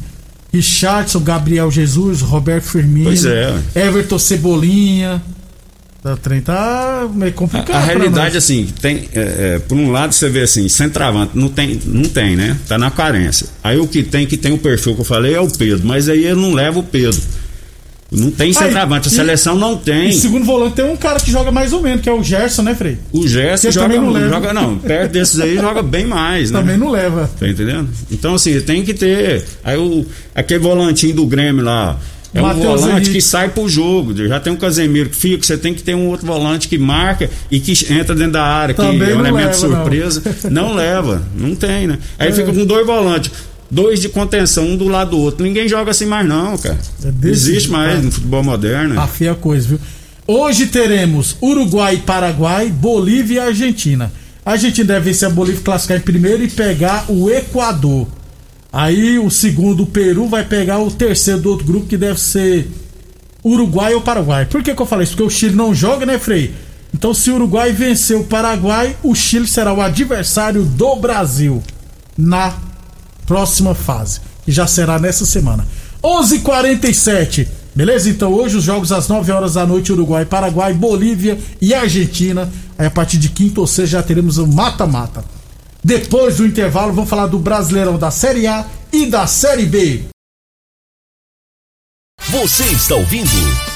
Richardson, 0.52 1.20
Gabriel 1.20 1.70
Jesus, 1.70 2.20
Roberto 2.20 2.64
Firmino, 2.64 3.06
Pois 3.06 3.24
é. 3.24 3.54
Everton 3.74 4.18
Cebolinha. 4.18 5.22
O 6.04 6.16
trem 6.16 6.40
tá 6.40 7.08
meio 7.14 7.32
complicado. 7.32 7.76
A, 7.76 7.78
a 7.78 7.84
realidade, 7.84 8.34
nós. 8.34 8.36
assim, 8.36 8.66
tem, 8.80 9.08
é, 9.14 9.20
é, 9.54 9.58
por 9.60 9.76
um 9.78 9.92
lado 9.92 10.12
você 10.12 10.28
vê 10.28 10.42
assim, 10.42 10.68
centroavante, 10.68 11.38
não 11.38 11.48
tem, 11.48 11.80
não 11.84 12.02
tem, 12.02 12.34
né? 12.34 12.58
Tá 12.66 12.76
na 12.76 12.90
carência. 12.90 13.46
Aí 13.62 13.78
o 13.78 13.86
que 13.86 14.02
tem, 14.02 14.26
que 14.26 14.36
tem 14.36 14.52
o 14.52 14.58
perfil 14.58 14.96
que 14.96 15.00
eu 15.00 15.04
falei, 15.04 15.34
é 15.34 15.40
o 15.40 15.48
Pedro, 15.48 15.86
mas 15.86 16.08
aí 16.08 16.24
ele 16.24 16.40
não 16.40 16.52
leva 16.52 16.80
o 16.80 16.82
Pedro. 16.82 17.22
Não 18.12 18.30
tem 18.30 18.52
centroavante, 18.52 19.08
a 19.08 19.10
e- 19.12 19.14
seleção 19.14 19.56
não 19.56 19.76
tem. 19.76 20.10
E 20.10 20.12
segundo 20.12 20.44
volante 20.44 20.76
tem 20.76 20.84
um 20.84 20.96
cara 20.96 21.18
que 21.18 21.30
joga 21.30 21.50
mais 21.50 21.72
ou 21.72 21.80
menos, 21.80 22.02
que 22.02 22.08
é 22.08 22.12
o 22.12 22.22
Gerson, 22.22 22.62
né, 22.62 22.74
Frei? 22.74 22.98
O 23.10 23.26
Gerson 23.26 23.70
joga, 23.70 23.86
também 23.86 24.00
não 24.00 24.10
leva. 24.12 24.28
joga, 24.28 24.52
não, 24.52 24.78
perto 24.78 25.12
desses 25.12 25.40
aí 25.40 25.56
joga 25.56 25.82
bem 25.82 26.06
mais, 26.06 26.50
né? 26.50 26.60
Também 26.60 26.76
não 26.76 26.90
leva. 26.90 27.30
Tá 27.40 27.48
entendendo? 27.48 27.88
Então, 28.10 28.34
assim, 28.34 28.60
tem 28.60 28.84
que 28.84 28.92
ter. 28.94 29.44
Aí 29.64 29.76
o, 29.78 30.04
aquele 30.34 30.60
volantinho 30.60 31.14
do 31.14 31.26
Grêmio 31.26 31.64
lá. 31.64 31.98
É 32.34 32.40
um 32.40 32.54
volante 32.54 32.92
Henrique. 32.92 33.12
que 33.12 33.20
sai 33.20 33.50
pro 33.50 33.68
jogo. 33.68 34.14
Já 34.26 34.40
tem 34.40 34.50
um 34.52 34.56
Casemiro 34.56 35.10
que 35.10 35.16
fica, 35.16 35.44
você 35.44 35.58
tem 35.58 35.74
que 35.74 35.82
ter 35.82 35.94
um 35.94 36.06
outro 36.08 36.26
volante 36.26 36.66
que 36.66 36.78
marca 36.78 37.28
e 37.50 37.60
que 37.60 37.72
entra 37.92 38.14
dentro 38.14 38.32
da 38.32 38.42
área, 38.42 38.74
Também 38.74 38.98
que 38.98 39.04
é 39.04 39.14
um 39.14 39.18
não 39.18 39.26
elemento 39.26 39.52
leva, 39.60 39.68
não. 39.68 39.76
surpresa. 39.82 40.22
Não. 40.50 40.74
leva, 40.74 41.22
não 41.36 41.54
tem, 41.54 41.86
né? 41.86 41.98
Aí 42.18 42.30
É. 42.30 42.32
fica 42.32 42.50
com 42.50 42.64
dois 42.64 42.86
volantes. 42.86 43.30
Dois 43.72 44.02
de 44.02 44.10
contenção, 44.10 44.66
um 44.68 44.76
do 44.76 44.86
lado 44.86 45.12
do 45.12 45.18
outro. 45.18 45.46
Ninguém 45.46 45.66
joga 45.66 45.92
assim 45.92 46.04
mais, 46.04 46.28
não, 46.28 46.58
cara. 46.58 46.78
É 47.02 47.26
existe 47.26 47.60
jeito, 47.60 47.72
mais 47.72 47.92
cara. 47.92 48.02
no 48.02 48.12
futebol 48.12 48.44
moderno. 48.44 49.00
A 49.00 49.06
feia 49.06 49.34
coisa, 49.34 49.66
viu? 49.66 49.80
Hoje 50.26 50.66
teremos 50.66 51.34
Uruguai 51.40 51.94
e 51.94 51.98
Paraguai, 52.00 52.68
Bolívia 52.68 53.36
e 53.36 53.38
Argentina. 53.38 54.12
A 54.44 54.52
Argentina 54.52 54.88
deve 54.88 55.06
vencer 55.06 55.26
a 55.26 55.30
Bolívia, 55.30 55.62
classificar 55.62 55.96
em 55.96 56.02
primeiro 56.02 56.44
e 56.44 56.48
pegar 56.48 57.06
o 57.08 57.30
Equador. 57.30 58.06
Aí 58.70 59.18
o 59.18 59.30
segundo, 59.30 59.84
o 59.84 59.86
Peru, 59.86 60.28
vai 60.28 60.44
pegar 60.44 60.78
o 60.78 60.90
terceiro 60.90 61.40
do 61.40 61.50
outro 61.50 61.66
grupo, 61.66 61.86
que 61.86 61.96
deve 61.96 62.20
ser 62.20 62.68
Uruguai 63.42 63.94
ou 63.94 64.02
Paraguai. 64.02 64.44
Por 64.44 64.62
que, 64.62 64.74
que 64.74 64.82
eu 64.82 64.86
falei 64.86 65.04
isso? 65.04 65.12
Porque 65.12 65.26
o 65.26 65.30
Chile 65.30 65.56
não 65.56 65.74
joga, 65.74 66.04
né, 66.04 66.18
Frei? 66.18 66.52
Então, 66.92 67.14
se 67.14 67.30
o 67.30 67.36
Uruguai 67.36 67.72
vencer 67.72 68.18
o 68.18 68.24
Paraguai, 68.24 68.94
o 69.02 69.14
Chile 69.14 69.48
será 69.48 69.72
o 69.72 69.80
adversário 69.80 70.62
do 70.62 70.94
Brasil 70.96 71.62
na 72.18 72.54
próxima 73.26 73.74
fase, 73.74 74.20
que 74.44 74.52
já 74.52 74.66
será 74.66 74.98
nessa 74.98 75.24
semana. 75.24 75.66
11:47. 76.02 77.48
Beleza? 77.74 78.10
Então 78.10 78.32
hoje 78.32 78.56
os 78.56 78.64
jogos 78.64 78.92
às 78.92 79.08
9 79.08 79.32
horas 79.32 79.54
da 79.54 79.66
noite, 79.66 79.92
Uruguai, 79.92 80.26
Paraguai, 80.26 80.74
Bolívia 80.74 81.38
e 81.60 81.72
Argentina. 81.72 82.52
Aí 82.78 82.86
a 82.86 82.90
partir 82.90 83.18
de 83.18 83.30
quinta 83.30 83.60
ou 83.60 83.66
seja 83.66 83.98
já 83.98 84.02
teremos 84.02 84.36
o 84.38 84.46
mata-mata. 84.46 85.24
Depois 85.82 86.36
do 86.36 86.46
intervalo, 86.46 86.92
vamos 86.92 87.10
falar 87.10 87.26
do 87.26 87.38
Brasileirão 87.38 87.98
da 87.98 88.10
Série 88.10 88.46
A 88.46 88.66
e 88.92 89.06
da 89.06 89.26
Série 89.26 89.66
B. 89.66 90.04
Você 92.28 92.64
está 92.64 92.94
ouvindo 92.94 93.30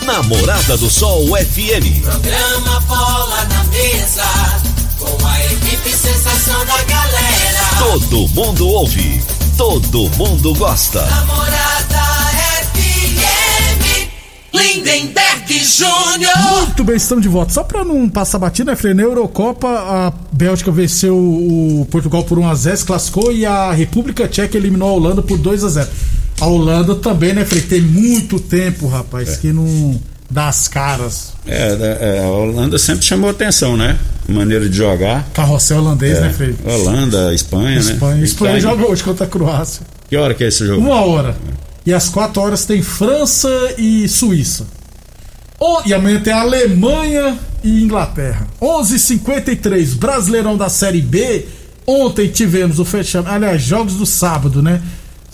Namorada 0.05 0.77
do 0.77 0.89
Sol 0.89 1.27
FM. 1.27 2.03
Programa 2.03 2.81
Bola 2.83 3.45
na 3.47 3.65
Mesa, 3.65 4.23
com 4.99 5.27
a 5.27 5.45
equipe 5.47 5.91
sensação 5.91 6.65
da 6.65 6.83
galera. 6.85 7.61
Todo 7.79 8.29
mundo 8.29 8.69
ouve, 8.69 9.21
todo 9.57 10.11
mundo 10.17 10.55
gosta. 10.55 11.05
Namorada 11.07 11.99
FM, 12.75 14.09
Lindenberg 14.53 15.65
Júnior. 15.65 16.37
Muito 16.53 16.85
bem, 16.85 16.97
estamos 16.97 17.23
de 17.23 17.29
volta. 17.29 17.53
Só 17.53 17.65
pra 17.65 17.85
não 17.85 18.09
passar 18.09 18.39
batida, 18.39 18.73
né, 18.73 18.77
Frei? 18.77 18.93
Na 18.93 19.03
Eurocopa, 19.03 19.69
a 19.69 20.13
Bélgica 20.31 20.71
venceu 20.71 21.17
o 21.17 21.87
Portugal 21.91 22.23
por 22.25 22.39
1x0, 22.39 22.77
se 22.77 22.85
classificou, 22.85 23.33
e 23.33 23.47
a 23.47 23.73
República 23.73 24.29
Tcheca 24.29 24.59
eliminou 24.59 24.91
a 24.91 24.93
Holanda 24.93 25.23
por 25.23 25.39
2x0. 25.39 25.89
A 26.39 26.47
Holanda 26.47 26.95
também, 26.95 27.33
né, 27.33 27.45
Frei? 27.45 27.63
Tem 27.63 27.81
muito 27.81 28.39
tempo, 28.39 28.87
rapaz, 28.87 29.37
que 29.37 29.53
não 29.53 29.99
dá 30.31 30.49
as 30.49 30.69
caras. 30.69 31.33
É, 31.47 32.19
é, 32.19 32.25
a 32.25 32.29
Holanda 32.29 32.79
sempre 32.79 33.05
chamou 33.05 33.31
atenção, 33.31 33.77
né? 33.77 33.99
Maneira 34.29 34.69
de 34.69 34.77
jogar. 34.77 35.25
Carrossel 35.33 35.79
holandês, 35.79 36.21
né, 36.21 36.33
Frei? 36.33 36.55
Holanda, 36.65 37.33
Espanha, 37.35 37.79
Espanha. 37.79 38.17
né? 38.17 38.25
Espanha 38.25 38.55
tá- 38.55 38.61
joga 38.61 38.87
hoje 38.87 39.03
contra 39.05 39.25
a 39.25 39.29
Croácia. 39.29 39.83
Que 40.09 40.17
hora 40.17 40.35
que 40.35 40.45
é 40.45 40.49
esse 40.49 40.67
jogo? 40.67 40.81
Uma 40.81 41.01
hora. 41.05 41.37
E 41.85 41.93
às 41.95 42.09
quatro 42.09 42.43
horas 42.43 42.65
tem 42.65 42.83
França 42.83 43.49
e 43.79 44.09
Suíça. 44.09 44.67
Oh, 45.59 45.81
e 45.87 45.95
amanhã 45.95 46.21
tem 46.21 46.33
Alemanha 46.33 47.39
e 47.63 47.83
Inglaterra. 47.83 48.47
11:53 48.61 49.95
Brasileirão 49.95 50.57
da 50.57 50.69
Série 50.69 51.01
B. 51.01 51.47
Ontem 51.87 52.29
tivemos 52.29 52.79
o 52.81 52.85
fechamento. 52.85 53.31
Aliás, 53.31 53.63
jogos 53.63 53.95
do 53.95 54.05
sábado, 54.05 54.61
né? 54.61 54.83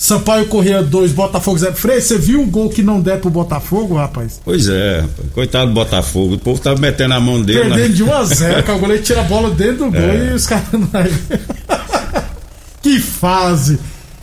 Sampaio 0.02 0.47
Correia 0.47 0.82
2, 0.82 1.12
Botafogo 1.12 1.56
0. 1.59 1.76
Frei, 1.76 2.00
você 2.00 2.18
viu 2.18 2.40
um 2.40 2.50
gol 2.50 2.68
que 2.68 2.82
não 2.82 3.00
der 3.00 3.21
pro 3.21 3.30
Botafogo, 3.30 3.94
rapaz? 3.94 4.40
Pois 4.44 4.68
é, 4.68 5.02
rapaz. 5.02 5.30
coitado 5.32 5.68
do 5.68 5.75
Botafogo. 5.75 6.35
O 6.35 6.38
povo 6.40 6.61
tava 6.61 6.80
metendo 6.80 7.14
a 7.14 7.21
mão 7.21 7.40
dele. 7.40 7.61
Perdendo 7.61 7.88
Né? 7.88 7.94
de 7.94 8.02
1 8.02 8.12
a 8.12 8.25
0 8.25 8.62
que 8.64 8.71
o 8.73 8.78
goleiro 8.80 9.02
tira 9.04 9.21
a 9.21 9.25
bola 9.25 9.50
dentro 9.50 9.85
do 9.85 9.92
gol 9.92 10.00
É. 10.00 10.30
e 10.32 10.35
os 10.35 10.44
caras 10.44 10.64
não. 10.73 10.88
que 12.82 12.99
fase! 12.99 13.78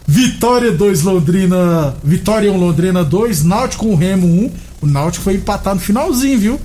Vitória 0.05 0.74
2, 0.74 1.01
Londrina. 1.03 1.95
Vitória 2.03 2.51
1, 2.51 2.57
Londrina 2.57 3.01
2, 3.01 3.45
Náutico 3.45 3.86
com 3.86 3.93
o 3.93 3.95
Remo 3.95 4.27
1. 4.27 4.51
O 4.81 4.86
Náutico 4.86 5.24
foi 5.24 5.36
empatar 5.36 5.75
no 5.75 5.79
finalzinho, 5.79 6.38
viu? 6.39 6.59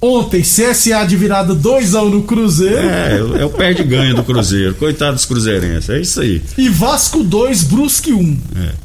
Ontem, 0.00 0.42
CSA 0.42 1.04
de 1.06 1.16
virada 1.16 1.54
2x1 1.54 2.10
no 2.10 2.22
Cruzeiro. 2.22 2.76
É, 2.76 3.40
é 3.40 3.44
o 3.44 3.50
perde-ganho 3.50 4.14
do 4.14 4.22
Cruzeiro. 4.22 4.74
Coitado 4.74 5.14
dos 5.16 5.24
cruzeirenses, 5.24 5.88
é 5.88 6.00
isso 6.00 6.20
aí. 6.20 6.42
E 6.58 6.68
Vasco 6.68 7.24
2, 7.24 7.62
Brusque 7.64 8.12
1. 8.12 8.38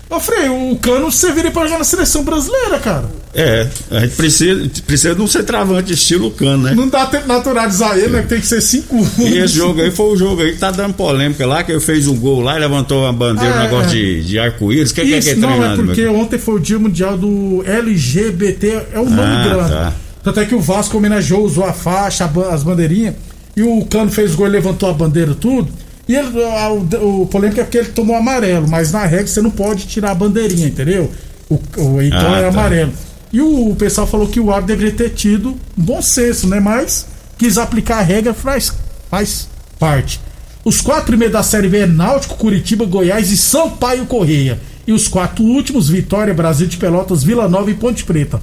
É. 0.10 0.16
Ô, 0.16 0.20
Frei, 0.20 0.48
o 0.50 0.76
Cano 0.82 1.12
você 1.12 1.32
viria 1.32 1.52
pra 1.52 1.64
jogar 1.66 1.80
na 1.80 1.84
seleção 1.84 2.24
brasileira, 2.24 2.80
cara. 2.80 3.06
É, 3.34 3.68
a 3.92 4.00
gente 4.02 4.16
precisa, 4.16 4.70
precisa 4.86 5.16
de 5.16 5.22
um 5.22 5.28
centroavante 5.28 5.94
estilo 5.94 6.32
cano, 6.32 6.64
né? 6.64 6.74
Não 6.76 6.88
dá 6.90 7.06
tempo 7.06 7.24
de 7.24 7.30
naturalizar 7.30 7.98
ele, 7.98 8.08
né? 8.10 8.22
Que 8.24 8.28
tem 8.30 8.40
que 8.42 8.48
ser 8.48 8.60
5 8.62 9.08
E 9.20 9.38
esse 9.38 9.54
jogo 9.56 9.82
aí 9.82 9.90
foi 9.92 10.08
o 10.14 10.18
jogo 10.18 10.42
aí 10.42 10.52
que 10.54 10.58
tá 10.60 10.70
dando 10.72 10.94
polêmica 10.96 11.46
lá, 11.46 11.64
que 11.64 11.72
ele 11.72 11.80
fez 11.80 12.08
um 12.08 12.16
gol 12.18 12.42
lá 12.42 12.58
e 12.58 12.60
levantou 12.60 13.04
uma 13.04 13.14
bandeira, 13.14 13.56
Ah, 13.56 13.60
um 13.60 13.64
negócio 13.64 13.90
é. 13.92 13.94
de, 13.94 14.24
de 14.24 14.40
arco-íris. 14.40 14.92
O 14.92 14.96
que, 14.96 15.02
que 15.02 15.14
é 15.14 15.22
que 15.22 15.30
é 15.30 15.32
Isso, 15.34 15.40
não, 15.42 15.50
é 15.50 15.58
treinado? 15.58 15.84
porque 15.84 16.02
meu? 16.02 16.16
ontem 16.20 16.38
foi 16.40 16.56
o 16.56 16.60
dia 16.60 16.78
mundial 16.80 17.18
do 17.18 17.64
LGBT, 17.66 18.68
é 18.94 19.00
o 19.00 19.06
nome 19.10 19.22
Ah, 19.22 19.44
grande. 19.48 19.70
tá. 19.70 19.94
Tanto 20.24 20.40
é 20.40 20.46
que 20.46 20.54
o 20.56 20.62
Vasco 20.62 20.98
homenageou, 20.98 21.44
usou 21.44 21.64
a 21.66 21.74
faixa, 21.74 22.30
as 22.52 22.64
bandeirinhas, 22.64 23.16
e 23.56 23.62
o 23.64 23.86
Cano 23.86 24.12
fez 24.12 24.34
o 24.34 24.38
gol 24.38 24.48
e 24.48 24.50
levantou 24.50 24.90
a 24.90 24.94
bandeira 24.94 25.34
tudo. 25.34 25.70
E 26.08 26.16
ele, 26.16 26.44
a- 26.44 26.70
o, 26.72 27.22
o 27.22 27.28
polêmico 27.28 27.60
é 27.60 27.64
porque 27.64 27.78
ele 27.78 27.90
tomou 27.90 28.16
amarelo, 28.16 28.68
mas 28.68 28.92
na 28.92 29.06
regra 29.06 29.28
você 29.28 29.42
não 29.42 29.52
pode 29.52 29.86
tirar 29.88 30.12
a 30.12 30.16
bandeirinha, 30.16 30.68
entendeu? 30.68 31.10
O, 31.50 31.56
o, 31.56 32.02
então 32.02 32.34
Ah, 32.34 32.38
é 32.40 32.42
tá. 32.44 32.48
amarelo. 32.50 32.92
E 33.34 33.42
o, 33.42 33.74
pessoal 33.78 34.06
falou 34.06 34.28
que 34.28 34.40
o 34.40 34.52
árbitro 34.52 34.76
deveria 34.78 34.98
ter 34.98 35.10
tido 35.16 35.50
um 35.52 35.58
bom 35.84 36.02
senso, 36.02 36.48
né? 36.48 36.60
Mas 36.60 37.08
quis 37.38 37.58
aplicar 37.58 38.00
a 38.00 38.02
regra, 38.02 38.34
faz, 38.34 38.74
faz 39.10 39.48
parte. 39.80 40.20
Os 40.64 40.82
quatro 40.82 41.06
primeiros 41.08 41.34
da 41.34 41.42
Série 41.42 41.68
B 41.70 41.80
é 41.80 41.88
Náutico, 41.88 42.36
Curitiba, 42.36 42.86
Goiás 42.86 43.32
e 43.32 43.38
Sampaio 43.38 44.06
Correia. 44.06 44.60
E 44.86 44.92
os 44.94 45.08
quatro 45.08 45.44
últimos, 45.44 45.90
Vitória, 45.90 46.34
Brasil 46.34 46.68
de 46.68 46.78
Pelotas, 46.78 47.24
Vila 47.24 47.48
Nova 47.48 47.72
e 47.72 47.74
Ponte 47.74 48.04
Preta. 48.04 48.42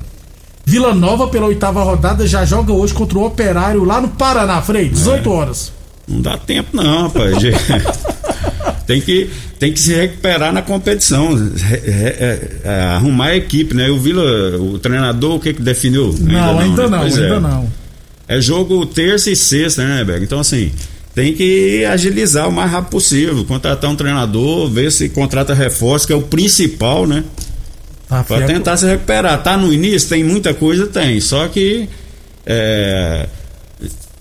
Vila 0.68 0.94
Nova, 0.94 1.28
pela 1.28 1.46
oitava 1.46 1.82
rodada, 1.82 2.26
já 2.26 2.44
joga 2.44 2.75
hoje 2.75 2.92
contra 2.92 3.18
o 3.18 3.25
Operário 3.25 3.84
lá 3.84 4.02
no 4.02 4.08
Paraná, 4.08 4.60
Frei, 4.60 4.87
18 4.90 5.30
horas. 5.30 5.72
Não 6.06 6.20
dá 6.20 6.37
tempo 6.37 6.76
não, 6.76 7.04
rapaz. 7.04 7.38
tem, 8.87 9.00
que, 9.00 9.30
tem 9.58 9.72
que 9.72 9.80
se 9.80 9.94
recuperar 9.94 10.52
na 10.52 10.60
competição. 10.60 11.34
Re- 11.34 11.76
re- 11.90 12.16
é, 12.18 12.50
é, 12.64 12.80
arrumar 12.96 13.28
a 13.28 13.37
equipe, 13.37 13.75
né? 13.75 13.88
O 13.88 13.98
Vila, 13.98 14.58
o 14.58 14.78
treinador, 14.78 15.37
o 15.37 15.40
que 15.40 15.54
que 15.54 15.62
definiu? 15.62 16.14
Não, 16.20 16.58
ainda 16.58 16.82
né? 16.82 16.88
não, 16.90 16.98
Pois 17.00 17.18
ainda 17.18 17.34
é. 17.37 17.40
não. 17.40 17.72
É 18.28 18.38
jogo 18.38 18.84
terça 18.84 19.30
e 19.30 19.37
sexta, 19.37 19.82
né, 19.82 20.04
Beck? 20.04 20.22
Então, 20.22 20.38
assim, 20.38 20.70
tem 21.14 21.32
que 21.32 21.82
agilizar 21.87 22.46
o 22.46 22.52
mais 22.52 22.70
rápido 22.70 22.90
possível. 22.90 23.42
Contratar 23.46 23.90
um 23.90 23.96
treinador, 23.96 24.68
ver 24.68 24.92
se 24.92 25.08
contrata 25.08 25.54
reforço, 25.54 26.06
que 26.06 26.12
é 26.12 26.16
o 26.16 26.20
principal, 26.20 27.06
né? 27.06 27.25
Tá, 28.08 28.24
Pra 28.24 28.38
Fia? 28.38 28.46
tentar 28.46 28.76
se 28.76 28.86
recuperar. 28.86 29.42
Tá 29.42 29.56
no 29.56 29.72
início, 29.72 30.08
tem 30.08 30.24
muita 30.24 30.54
coisa, 30.54 30.86
tem. 30.86 31.20
Só 31.20 31.46
que. 31.48 31.88
É, 32.46 33.26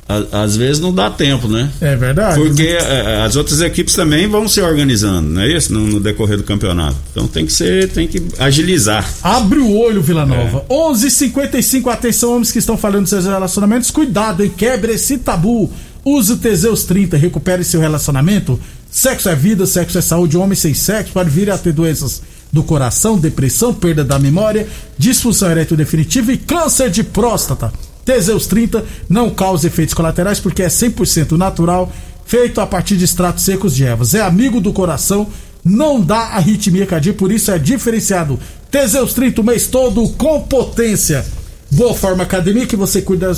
a- 0.09 0.43
às 0.43 0.55
vezes 0.55 0.79
não 0.81 0.93
dá 0.93 1.09
tempo, 1.09 1.47
né? 1.47 1.69
É 1.81 1.95
verdade. 1.95 2.39
Porque 2.39 2.63
é, 2.63 3.21
as 3.25 3.35
outras 3.35 3.59
equipes 3.61 3.93
também 3.93 4.27
vão 4.27 4.47
se 4.47 4.61
organizando, 4.61 5.29
não 5.29 5.41
é 5.41 5.47
isso? 5.49 5.73
No, 5.73 5.81
no 5.87 5.99
decorrer 5.99 6.37
do 6.37 6.43
campeonato. 6.43 6.95
Então 7.11 7.27
tem 7.27 7.45
que 7.45 7.51
ser, 7.53 7.89
tem 7.89 8.07
que 8.07 8.21
agilizar. 8.39 9.09
Abre 9.21 9.59
o 9.59 9.77
olho, 9.77 10.01
Vila 10.01 10.25
Nova. 10.25 10.65
É. 10.69 10.73
11:55 10.73 10.93
h 10.93 11.09
55 11.09 11.89
atenção, 11.89 12.31
homens 12.33 12.51
que 12.51 12.59
estão 12.59 12.77
falando 12.77 13.01
dos 13.01 13.09
seus 13.09 13.25
relacionamentos. 13.25 13.91
Cuidado, 13.91 14.43
hein? 14.43 14.51
Quebre 14.55 14.93
esse 14.93 15.17
tabu. 15.17 15.71
Use 16.05 16.31
o 16.31 16.37
Teseus 16.37 16.83
30, 16.85 17.17
recupere 17.17 17.65
seu 17.65 17.81
relacionamento. 17.81 18.57
Sexo 18.89 19.27
é 19.27 19.35
vida, 19.35 19.65
sexo 19.65 19.97
é 19.97 20.01
saúde. 20.01 20.37
Homem 20.37 20.55
sem 20.55 20.73
sexo 20.73 21.11
pode 21.11 21.29
vir 21.29 21.51
a 21.51 21.57
ter 21.57 21.73
doenças 21.73 22.21
do 22.51 22.63
coração, 22.63 23.17
depressão, 23.17 23.73
perda 23.73 24.03
da 24.03 24.17
memória, 24.17 24.67
disfunção 24.97 25.51
erétil 25.51 25.77
definitiva 25.77 26.31
e 26.31 26.37
câncer 26.37 26.89
de 26.89 27.03
próstata. 27.03 27.71
Teseus 28.05 28.47
30 28.47 28.85
não 29.09 29.29
causa 29.29 29.67
efeitos 29.67 29.93
colaterais 29.93 30.39
porque 30.39 30.63
é 30.63 30.67
100% 30.67 31.33
natural, 31.33 31.91
feito 32.25 32.61
a 32.61 32.65
partir 32.65 32.95
de 32.95 33.03
extratos 33.05 33.43
secos 33.43 33.75
de 33.75 33.83
ervas. 33.83 34.13
É 34.13 34.21
amigo 34.21 34.61
do 34.61 34.71
coração, 34.71 35.27
não 35.63 35.99
dá 35.99 36.19
arritmia 36.19 36.85
cardíaca, 36.85 37.19
por 37.19 37.31
isso 37.31 37.51
é 37.51 37.59
diferenciado. 37.59 38.39
Teseus 38.71 39.13
30 39.13 39.41
o 39.41 39.43
mês 39.43 39.67
todo 39.67 40.07
com 40.09 40.41
potência. 40.41 41.25
Boa 41.69 41.93
Forma 41.93 42.23
Academia 42.23 42.65
que 42.65 42.77
você 42.77 43.01
cuida 43.01 43.33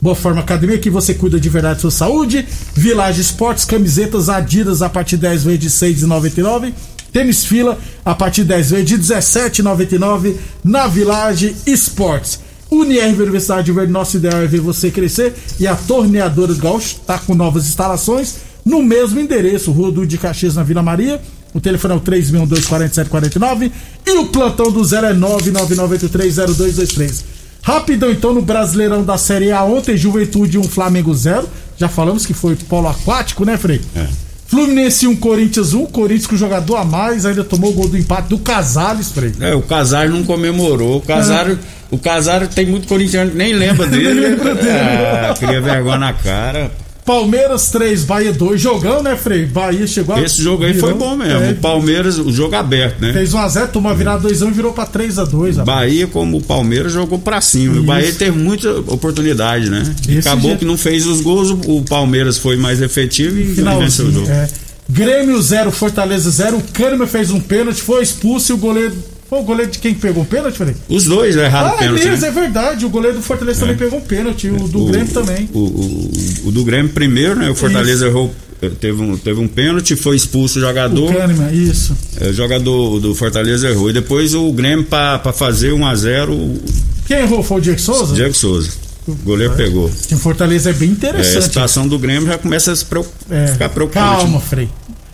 Boa 0.00 0.16
Forma 0.16 0.40
Academia 0.40 0.78
que 0.78 0.90
você 0.90 1.14
cuida 1.14 1.38
de 1.38 1.48
verdade 1.48 1.74
da 1.74 1.80
sua 1.80 1.90
saúde. 1.90 2.46
Village 2.74 3.20
Esportes, 3.20 3.64
camisetas 3.64 4.28
Adidas 4.28 4.82
a 4.82 4.88
partir 4.88 5.16
de 5.16 5.22
10 5.22 5.44
vezes 5.44 5.60
de 5.60 5.70
6,99. 5.70 6.72
Tênis 7.12 7.44
Fila 7.44 7.78
a 8.04 8.14
partir 8.14 8.42
de 8.42 8.48
10 8.48 8.70
vezes 8.70 8.86
de 8.86 8.98
17,99 8.98 10.36
na 10.64 10.86
Village 10.86 11.56
Esportes. 11.66 12.40
Unirv 12.70 13.20
Universidade 13.20 13.64
de 13.64 13.72
Verde, 13.72 13.92
nosso 13.92 14.16
ideal 14.16 14.42
é 14.42 14.46
ver 14.46 14.60
você 14.60 14.90
crescer. 14.90 15.34
E 15.58 15.66
a 15.66 15.74
Torneadora 15.74 16.54
do 16.54 16.60
Gaúcho 16.60 16.98
está 17.00 17.18
com 17.18 17.34
novas 17.34 17.66
instalações 17.66 18.36
no 18.64 18.80
mesmo 18.82 19.18
endereço, 19.18 19.72
Rua 19.72 19.90
do 19.90 20.06
de 20.06 20.18
Caxias, 20.18 20.54
na 20.54 20.62
Vila 20.62 20.82
Maria. 20.82 21.20
O 21.52 21.60
telefone 21.60 21.94
é 21.94 21.96
o 21.96 22.00
3624749 22.00 23.72
e 24.06 24.10
o 24.18 24.26
plantão 24.26 24.70
do 24.70 24.84
zero 24.84 25.06
é 25.06 25.14
999830223. 25.14 27.24
Rapidão 27.62 28.10
então 28.10 28.32
no 28.32 28.40
Brasileirão 28.40 29.02
da 29.02 29.18
Série 29.18 29.50
A 29.50 29.64
ontem, 29.64 29.96
Juventude 29.96 30.58
1, 30.58 30.62
Flamengo 30.64 31.12
0. 31.12 31.48
Já 31.76 31.88
falamos 31.88 32.24
que 32.24 32.32
foi 32.32 32.54
polo 32.54 32.86
aquático, 32.88 33.44
né, 33.44 33.56
Frei? 33.56 33.80
É. 33.96 34.06
Fluminense 34.50 35.06
1, 35.06 35.14
Corinthians 35.16 35.72
1. 35.74 35.86
Corinthians 35.86 36.26
com 36.26 36.36
jogador 36.36 36.74
a 36.74 36.84
mais, 36.84 37.24
ainda 37.24 37.44
tomou 37.44 37.70
o 37.70 37.72
gol 37.72 37.88
do 37.88 37.96
empate 37.96 38.28
do 38.30 38.38
Casales, 38.40 39.12
Frei. 39.12 39.32
É, 39.40 39.54
o 39.54 39.62
Casário 39.62 40.10
não 40.12 40.24
comemorou. 40.24 40.96
O 40.96 41.00
Casário, 41.00 41.56
o 41.88 41.96
Casário 41.96 42.48
tem 42.48 42.66
muito 42.66 42.88
corintiano 42.88 43.30
que 43.30 43.36
nem 43.36 43.52
lembra 43.52 43.86
dele. 43.88 44.12
Nem 44.20 44.30
lembra 44.30 44.54
dele. 44.56 44.68
Ah, 44.70 45.34
cria 45.38 45.60
vergonha 45.60 45.98
na 45.98 46.12
cara. 46.12 46.68
Palmeiras 47.04 47.70
3, 47.70 48.04
Bahia 48.04 48.32
2. 48.32 48.60
Jogão, 48.60 49.02
né, 49.02 49.16
Frei? 49.16 49.46
Bahia 49.46 49.86
chegou 49.86 50.14
a- 50.14 50.20
Esse 50.22 50.42
jogo 50.42 50.64
aí 50.64 50.74
foi 50.74 50.92
virou- 50.92 51.08
bom 51.10 51.16
mesmo. 51.16 51.40
É, 51.42 51.50
O 51.50 51.54
Palmeiras, 51.56 52.18
o 52.18 52.30
jogo 52.32 52.54
aberto, 52.54 53.00
né? 53.00 53.12
fez 53.12 53.32
1x0, 53.34 53.68
tomou 53.68 53.90
a 53.90 53.94
virada 53.94 54.22
2x1 54.28 54.48
e 54.48 54.52
virou 54.52 54.72
pra 54.72 54.86
3x2. 54.86 55.56
rapaz. 55.56 55.66
Bahia, 55.66 56.06
como 56.06 56.36
o 56.38 56.42
Palmeiras, 56.42 56.92
jogou 56.92 57.18
pra 57.18 57.40
cima. 57.40 57.72
Isso. 57.74 57.82
O 57.82 57.84
Bahia 57.84 58.12
teve 58.12 58.38
muita 58.38 58.70
oportunidade, 58.86 59.70
né? 59.70 59.82
Esse 60.08 60.18
Acabou 60.20 60.50
jeito. 60.50 60.58
que 60.60 60.64
não 60.64 60.76
fez 60.76 61.06
os 61.06 61.20
gols, 61.20 61.50
o 61.50 61.82
Palmeiras 61.88 62.38
foi 62.38 62.56
mais 62.56 62.80
efetivo 62.80 63.38
e 63.38 63.42
venceu 63.44 64.06
o 64.06 64.12
jogo. 64.12 64.30
É. 64.30 64.48
Grêmio 64.88 65.40
0, 65.40 65.70
Fortaleza 65.70 66.30
0. 66.30 66.58
O 66.58 66.62
Kahneman 66.72 67.06
fez 67.06 67.30
um 67.30 67.40
pênalti, 67.40 67.80
foi 67.80 68.02
expulso 68.02 68.52
e 68.52 68.54
o 68.54 68.58
goleiro. 68.58 68.94
O 69.30 69.42
goleiro 69.42 69.70
de 69.70 69.78
quem 69.78 69.94
que 69.94 70.00
pegou 70.00 70.22
o 70.24 70.26
pênalti, 70.26 70.56
Frei? 70.58 70.74
Os 70.88 71.04
dois 71.04 71.36
erraram 71.36 71.68
o 71.68 71.72
Ah, 71.72 71.74
é 71.74 71.78
pênalti. 71.78 72.04
mesmo, 72.04 72.20
né? 72.22 72.28
é 72.28 72.30
verdade. 72.32 72.84
O 72.84 72.88
goleiro 72.90 73.16
do 73.18 73.22
Fortaleza 73.22 73.60
também 73.60 73.76
pegou 73.76 73.98
um 73.98 74.02
pênalti, 74.02 74.48
o 74.48 74.66
do 74.68 74.86
Grêmio 74.86 75.12
também. 75.12 75.48
O, 75.52 75.58
o- 75.58 76.10
o 76.46 76.50
do 76.50 76.64
Grêmio 76.64 76.90
primeiro, 76.92 77.36
né? 77.36 77.48
O 77.48 77.54
Fortaleza 77.54 78.06
errou, 78.06 78.34
eh, 78.60 78.68
teve 78.80 79.00
um, 79.00 79.16
teve 79.16 79.38
um 79.40 79.46
pênalti, 79.46 79.94
foi 79.94 80.16
expulso 80.16 80.58
o 80.58 80.62
O 80.62 80.64
jogador. 80.66 81.14
Kahneman, 81.14 81.52
isso. 81.52 81.96
eh, 82.20 82.28
O 82.30 82.32
jogador 82.32 82.98
do 82.98 83.14
Fortaleza 83.14 83.68
errou. 83.68 83.88
E 83.88 83.92
depois 83.92 84.34
o 84.34 84.52
Grêmio, 84.52 84.84
pra, 84.86 85.18
pra 85.20 85.32
fazer 85.32 85.72
1 85.72 85.86
a 85.86 85.94
0 85.94 86.32
o 86.34 86.60
Quem 87.06 87.18
errou 87.18 87.42
foi 87.42 87.58
o 87.58 87.60
Diego 87.60 87.80
Souza? 87.80 88.14
Diego 88.14 88.34
Souza. 88.34 88.70
O 89.08 89.14
goleiro 89.14 89.54
pegou. 89.54 89.86
O 89.86 90.16
Fortaleza 90.16 90.70
é 90.70 90.72
bem 90.72 90.88
É, 90.88 90.90
a 90.90 90.94
interessante. 90.94 91.44
situação 91.44 91.86
do 91.88 91.98
Grêmio 91.98 92.26
já 92.28 92.36
começa 92.38 92.70
a 92.70 92.76
se 92.76 92.84
preocup- 92.84 93.14
É, 93.30 93.46
ficar 93.48 93.68
preocupante. 93.70 94.06
Calma, 94.22 94.40
Frei. 94.40 94.68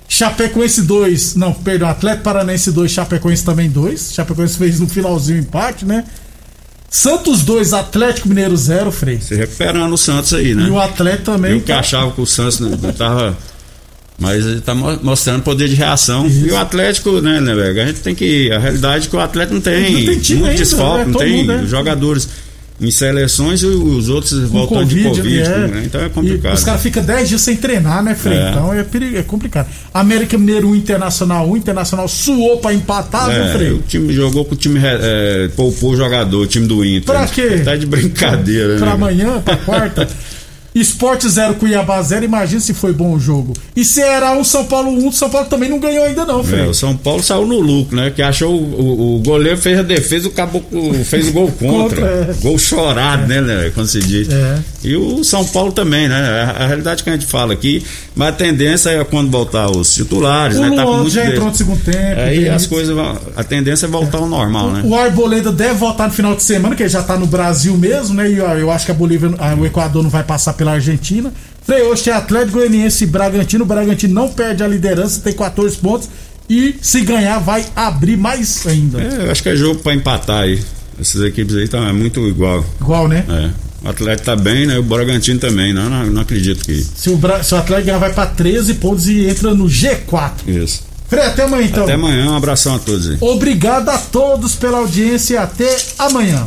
Chapecoense 0.09 0.83
2, 0.83 1.35
não, 1.35 1.53
perdão, 1.53 1.89
Atlético 1.89 2.23
Paranense 2.25 2.71
2, 2.71 2.91
Chapecoense 2.91 3.45
também 3.45 3.69
2. 3.69 4.13
Chapecoense 4.15 4.57
fez 4.57 4.79
no 4.81 4.89
finalzinho 4.89 5.39
empate, 5.41 5.85
né? 5.85 6.05
Santos 6.89 7.43
2, 7.43 7.73
Atlético 7.73 8.29
Mineiro 8.29 8.57
0, 8.57 8.93
Frei. 8.93 9.21
Se 9.21 9.35
recuperando 9.35 9.93
o 9.93 9.99
Santos 9.99 10.33
aí, 10.33 10.55
né? 10.55 10.67
E 10.69 10.71
o 10.71 10.79
Atlético 10.79 11.25
também. 11.33 11.53
Eu 11.53 11.61
que 11.61 11.67
tá- 11.67 11.81
achava 11.81 12.13
que 12.13 12.21
o 12.21 12.27
Santos 12.27 12.61
não, 12.61 12.71
não 12.71 12.93
tava. 12.93 13.37
Mas 14.19 14.47
ele 14.47 14.61
tá 14.63 14.75
mo- 14.75 14.99
mostrando 15.03 15.43
poder 15.43 15.69
de 15.69 15.75
reação. 15.75 16.27
Isso. 16.27 16.47
E 16.47 16.51
o 16.51 16.57
Atlético, 16.57 17.21
né, 17.21 17.39
né, 17.41 17.55
velho? 17.55 17.83
A 17.83 17.87
gente 17.87 18.01
tem 18.01 18.15
que. 18.15 18.51
A 18.51 18.59
realidade 18.59 19.09
é 19.09 19.11
que 19.11 19.17
o 19.17 19.21
Atlético 19.21 19.55
não 19.55 19.61
tem, 19.61 19.75
Não 19.75 19.91
tem 19.91 20.37
muito 20.37 20.47
ainda, 20.47 20.97
né? 20.99 21.05
não 21.05 21.13
Todo 21.13 21.19
tem 21.19 21.37
mundo, 21.39 21.47
né? 21.53 21.67
jogadores 21.67 22.29
em 22.79 22.91
seleções 22.91 23.63
e 23.63 23.67
os 23.67 24.09
outros 24.11 24.33
com 24.33 24.47
voltando 24.49 24.87
de 24.87 25.03
Covid. 25.03 25.41
é. 25.41 25.49
né? 25.69 25.83
Então 25.87 26.01
é 26.03 26.07
E 26.07 26.11
complicado. 26.11 26.55
os 26.55 26.63
caras 26.65 26.83
ficam 26.83 27.03
10 27.03 27.29
dias 27.31 27.41
sem 27.41 27.57
treinar, 27.57 28.03
né, 28.03 28.15
Frei? 28.15 28.37
É. 28.37 28.51
Então 28.51 28.73
é, 28.75 28.83
peri- 28.83 29.17
é 29.17 29.23
complicado. 29.23 29.67
América 29.95 30.37
Mineiro 30.37 30.69
1, 30.69 30.75
Internacional 30.77 31.49
1. 31.51 31.57
Internacional 31.57 32.07
suou 32.07 32.59
pra 32.59 32.75
empatar, 32.75 33.31
viu, 33.31 33.45
É, 33.45 33.53
Frei? 33.53 33.71
o 33.73 33.79
time 33.79 34.13
jogou 34.13 34.45
com 34.45 34.55
o 34.55 34.59
time. 34.59 34.79
É, 34.83 35.49
poupou 35.57 35.93
o 35.93 35.97
jogador, 35.97 36.43
o 36.43 36.47
time 36.47 36.67
do 36.67 36.85
Inter. 36.85 37.15
Pra 37.15 37.27
quê? 37.27 37.63
Tá 37.65 37.75
de 37.77 37.87
brincadeira, 37.87 38.77
Pra 38.77 38.87
né? 38.89 38.93
amanhã, 38.93 39.41
pra 39.41 39.57
quarta. 39.57 40.07
Esporte 40.81 41.29
0, 41.29 41.55
Cuiabá 41.55 42.01
0, 42.03 42.25
imagina 42.25 42.61
se 42.61 42.75
foi 42.75 42.93
bom 42.93 43.13
o 43.15 43.19
jogo. 43.21 43.53
E 43.75 43.85
se 43.85 44.01
era 44.03 44.33
um 44.33 44.45
São 44.45 44.65
Paulo 44.65 44.91
1, 44.91 45.07
um, 45.07 45.13
São 45.13 45.31
Paulo 45.31 45.47
também 45.49 45.69
não 45.71 45.79
ganhou 45.79 46.05
ainda 46.05 46.25
não, 46.25 46.41
É, 46.41 46.45
Frei. 46.45 46.67
o 46.67 46.75
São 46.75 46.97
Paulo 46.97 47.23
saiu 47.23 47.47
no 47.47 47.59
lucro, 47.61 47.97
né? 47.97 48.11
Que 48.15 48.21
achou 48.23 48.53
o, 48.55 48.81
o- 48.81 49.17
o 49.17 49.19
goleiro 49.23 49.59
fez 49.59 49.79
a 49.79 49.83
defesa, 49.83 50.29
o 50.29 50.31
caboclo 50.31 50.93
fez 51.05 51.29
o 51.29 51.33
gol 51.33 51.49
contra. 51.53 52.01
Contra, 52.01 52.07
é. 52.07 52.35
Gol 52.43 52.59
chorado, 52.59 53.27
né, 53.27 53.41
né? 53.41 53.71
Quando 53.75 53.87
se 53.87 54.01
diz. 54.01 54.29
É. 54.31 54.59
E 54.85 54.95
o 54.97 55.25
São 55.25 55.45
Paulo 55.47 55.73
também, 55.73 56.09
né? 56.09 56.17
A, 56.59 56.65
a 56.65 56.67
realidade 56.67 57.03
que 57.03 57.11
a 57.11 57.13
gente 57.15 57.27
fala 57.27 57.53
aqui, 57.53 57.83
mas 58.15 58.29
a 58.29 58.33
tendência 58.33 58.91
é 58.91 59.05
quando 59.05 59.31
voltar 59.31 59.71
os 59.71 59.93
titulares, 59.95 60.59
O 60.59 60.61
né? 60.61 60.71
Tá 60.77 60.83
com 60.83 60.89
Luan 60.91 60.99
muito 61.01 61.13
já 61.13 61.21
deles. 61.23 61.35
entrou 61.37 61.51
no 61.51 61.57
segundo 61.57 61.81
tempo. 61.85 62.21
Aí 62.21 62.49
as 62.49 62.67
coisas 62.67 62.95
vão. 62.95 63.19
A 63.35 63.43
tendência 63.45 63.87
é 63.87 63.89
voltar 63.89 64.19
ao 64.19 64.29
normal, 64.29 64.71
né? 64.71 64.83
O 64.85 64.95
Arboleda 64.95 65.51
deve 65.51 65.75
voltar 65.75 66.07
no 66.09 66.13
final 66.13 66.35
de 66.37 66.43
semana, 66.43 66.75
que 66.75 66.83
ele 66.83 66.91
já 66.91 67.03
tá 67.03 67.17
no 67.17 67.27
Brasil 67.27 67.77
mesmo, 67.77 68.15
né? 68.15 68.31
E 68.31 68.41
ó, 68.41 68.55
eu 68.55 68.71
acho 68.71 68.85
que 68.85 68.91
a 68.91 68.95
Bolívia, 68.95 69.31
ah, 69.39 69.55
o 69.59 69.65
Equador 69.65 70.03
não 70.03 70.11
vai 70.11 70.23
passar 70.23 70.53
pela 70.53 70.66
Argentina. 70.73 71.33
Frei, 71.65 71.83
hoje 71.83 72.05
tem 72.05 72.13
Atlético 72.13 72.59
Goianiense 72.59 73.05
e 73.05 73.07
Bragantino. 73.07 73.65
O 73.65 73.67
Bragantino 73.67 74.15
não 74.15 74.29
perde 74.29 74.63
a 74.63 74.69
liderança, 74.69 75.21
tem 75.21 75.33
14 75.33 75.77
pontos. 75.79 76.09
E 76.49 76.77
se 76.81 77.01
ganhar, 77.01 77.41
vai 77.41 77.67
abrir 77.75 78.17
mais 78.17 78.65
ainda. 78.67 79.03
É, 79.03 79.27
eu 79.27 79.31
acho 79.33 79.43
que 79.43 79.49
é 79.49 79.57
jogo 79.57 79.81
pra 79.83 79.95
empatar 79.95 80.43
aí. 80.43 80.63
Essas 81.01 81.23
equipes 81.23 81.57
aí 81.57 81.69
tá 81.69 81.93
muito 81.93 82.27
igual. 82.29 82.65
Igual, 82.81 83.09
né? 83.09 83.25
É. 83.29 83.51
O 83.87 83.91
Atlético 83.91 84.27
tá 84.27 84.37
bem, 84.37 84.67
né? 84.67 84.79
O 84.79 84.83
Bragantino 84.83 85.39
também, 85.39 85.75
né? 85.75 85.87
Não, 85.89 86.07
não 86.07 86.23
acredito 86.23 86.65
que. 86.65 86.83
Se, 86.83 87.11
o 87.11 87.17
Bra... 87.17 87.43
se 87.43 87.55
o 87.55 87.59
Atlético 87.59 87.87
ganhar, 87.87 87.99
vai 87.99 88.13
pra 88.13 88.27
13 88.27 88.75
pontos 88.75 89.09
e 89.09 89.27
entra 89.27 89.55
no 89.55 89.67
G4. 89.67 90.33
Isso. 90.47 90.85
Frei, 91.09 91.25
até 91.25 91.45
amanhã 91.45 91.67
então. 91.67 91.85
Até 91.85 91.93
amanhã, 91.95 92.31
um 92.31 92.37
abração 92.37 92.75
a 92.75 92.79
todos 92.79 93.11
aí. 93.11 93.17
Obrigado 93.21 93.89
a 93.89 93.99
todos 93.99 94.55
pela 94.55 94.79
audiência 94.79 95.35
e 95.35 95.37
até 95.37 95.77
amanhã. 95.99 96.47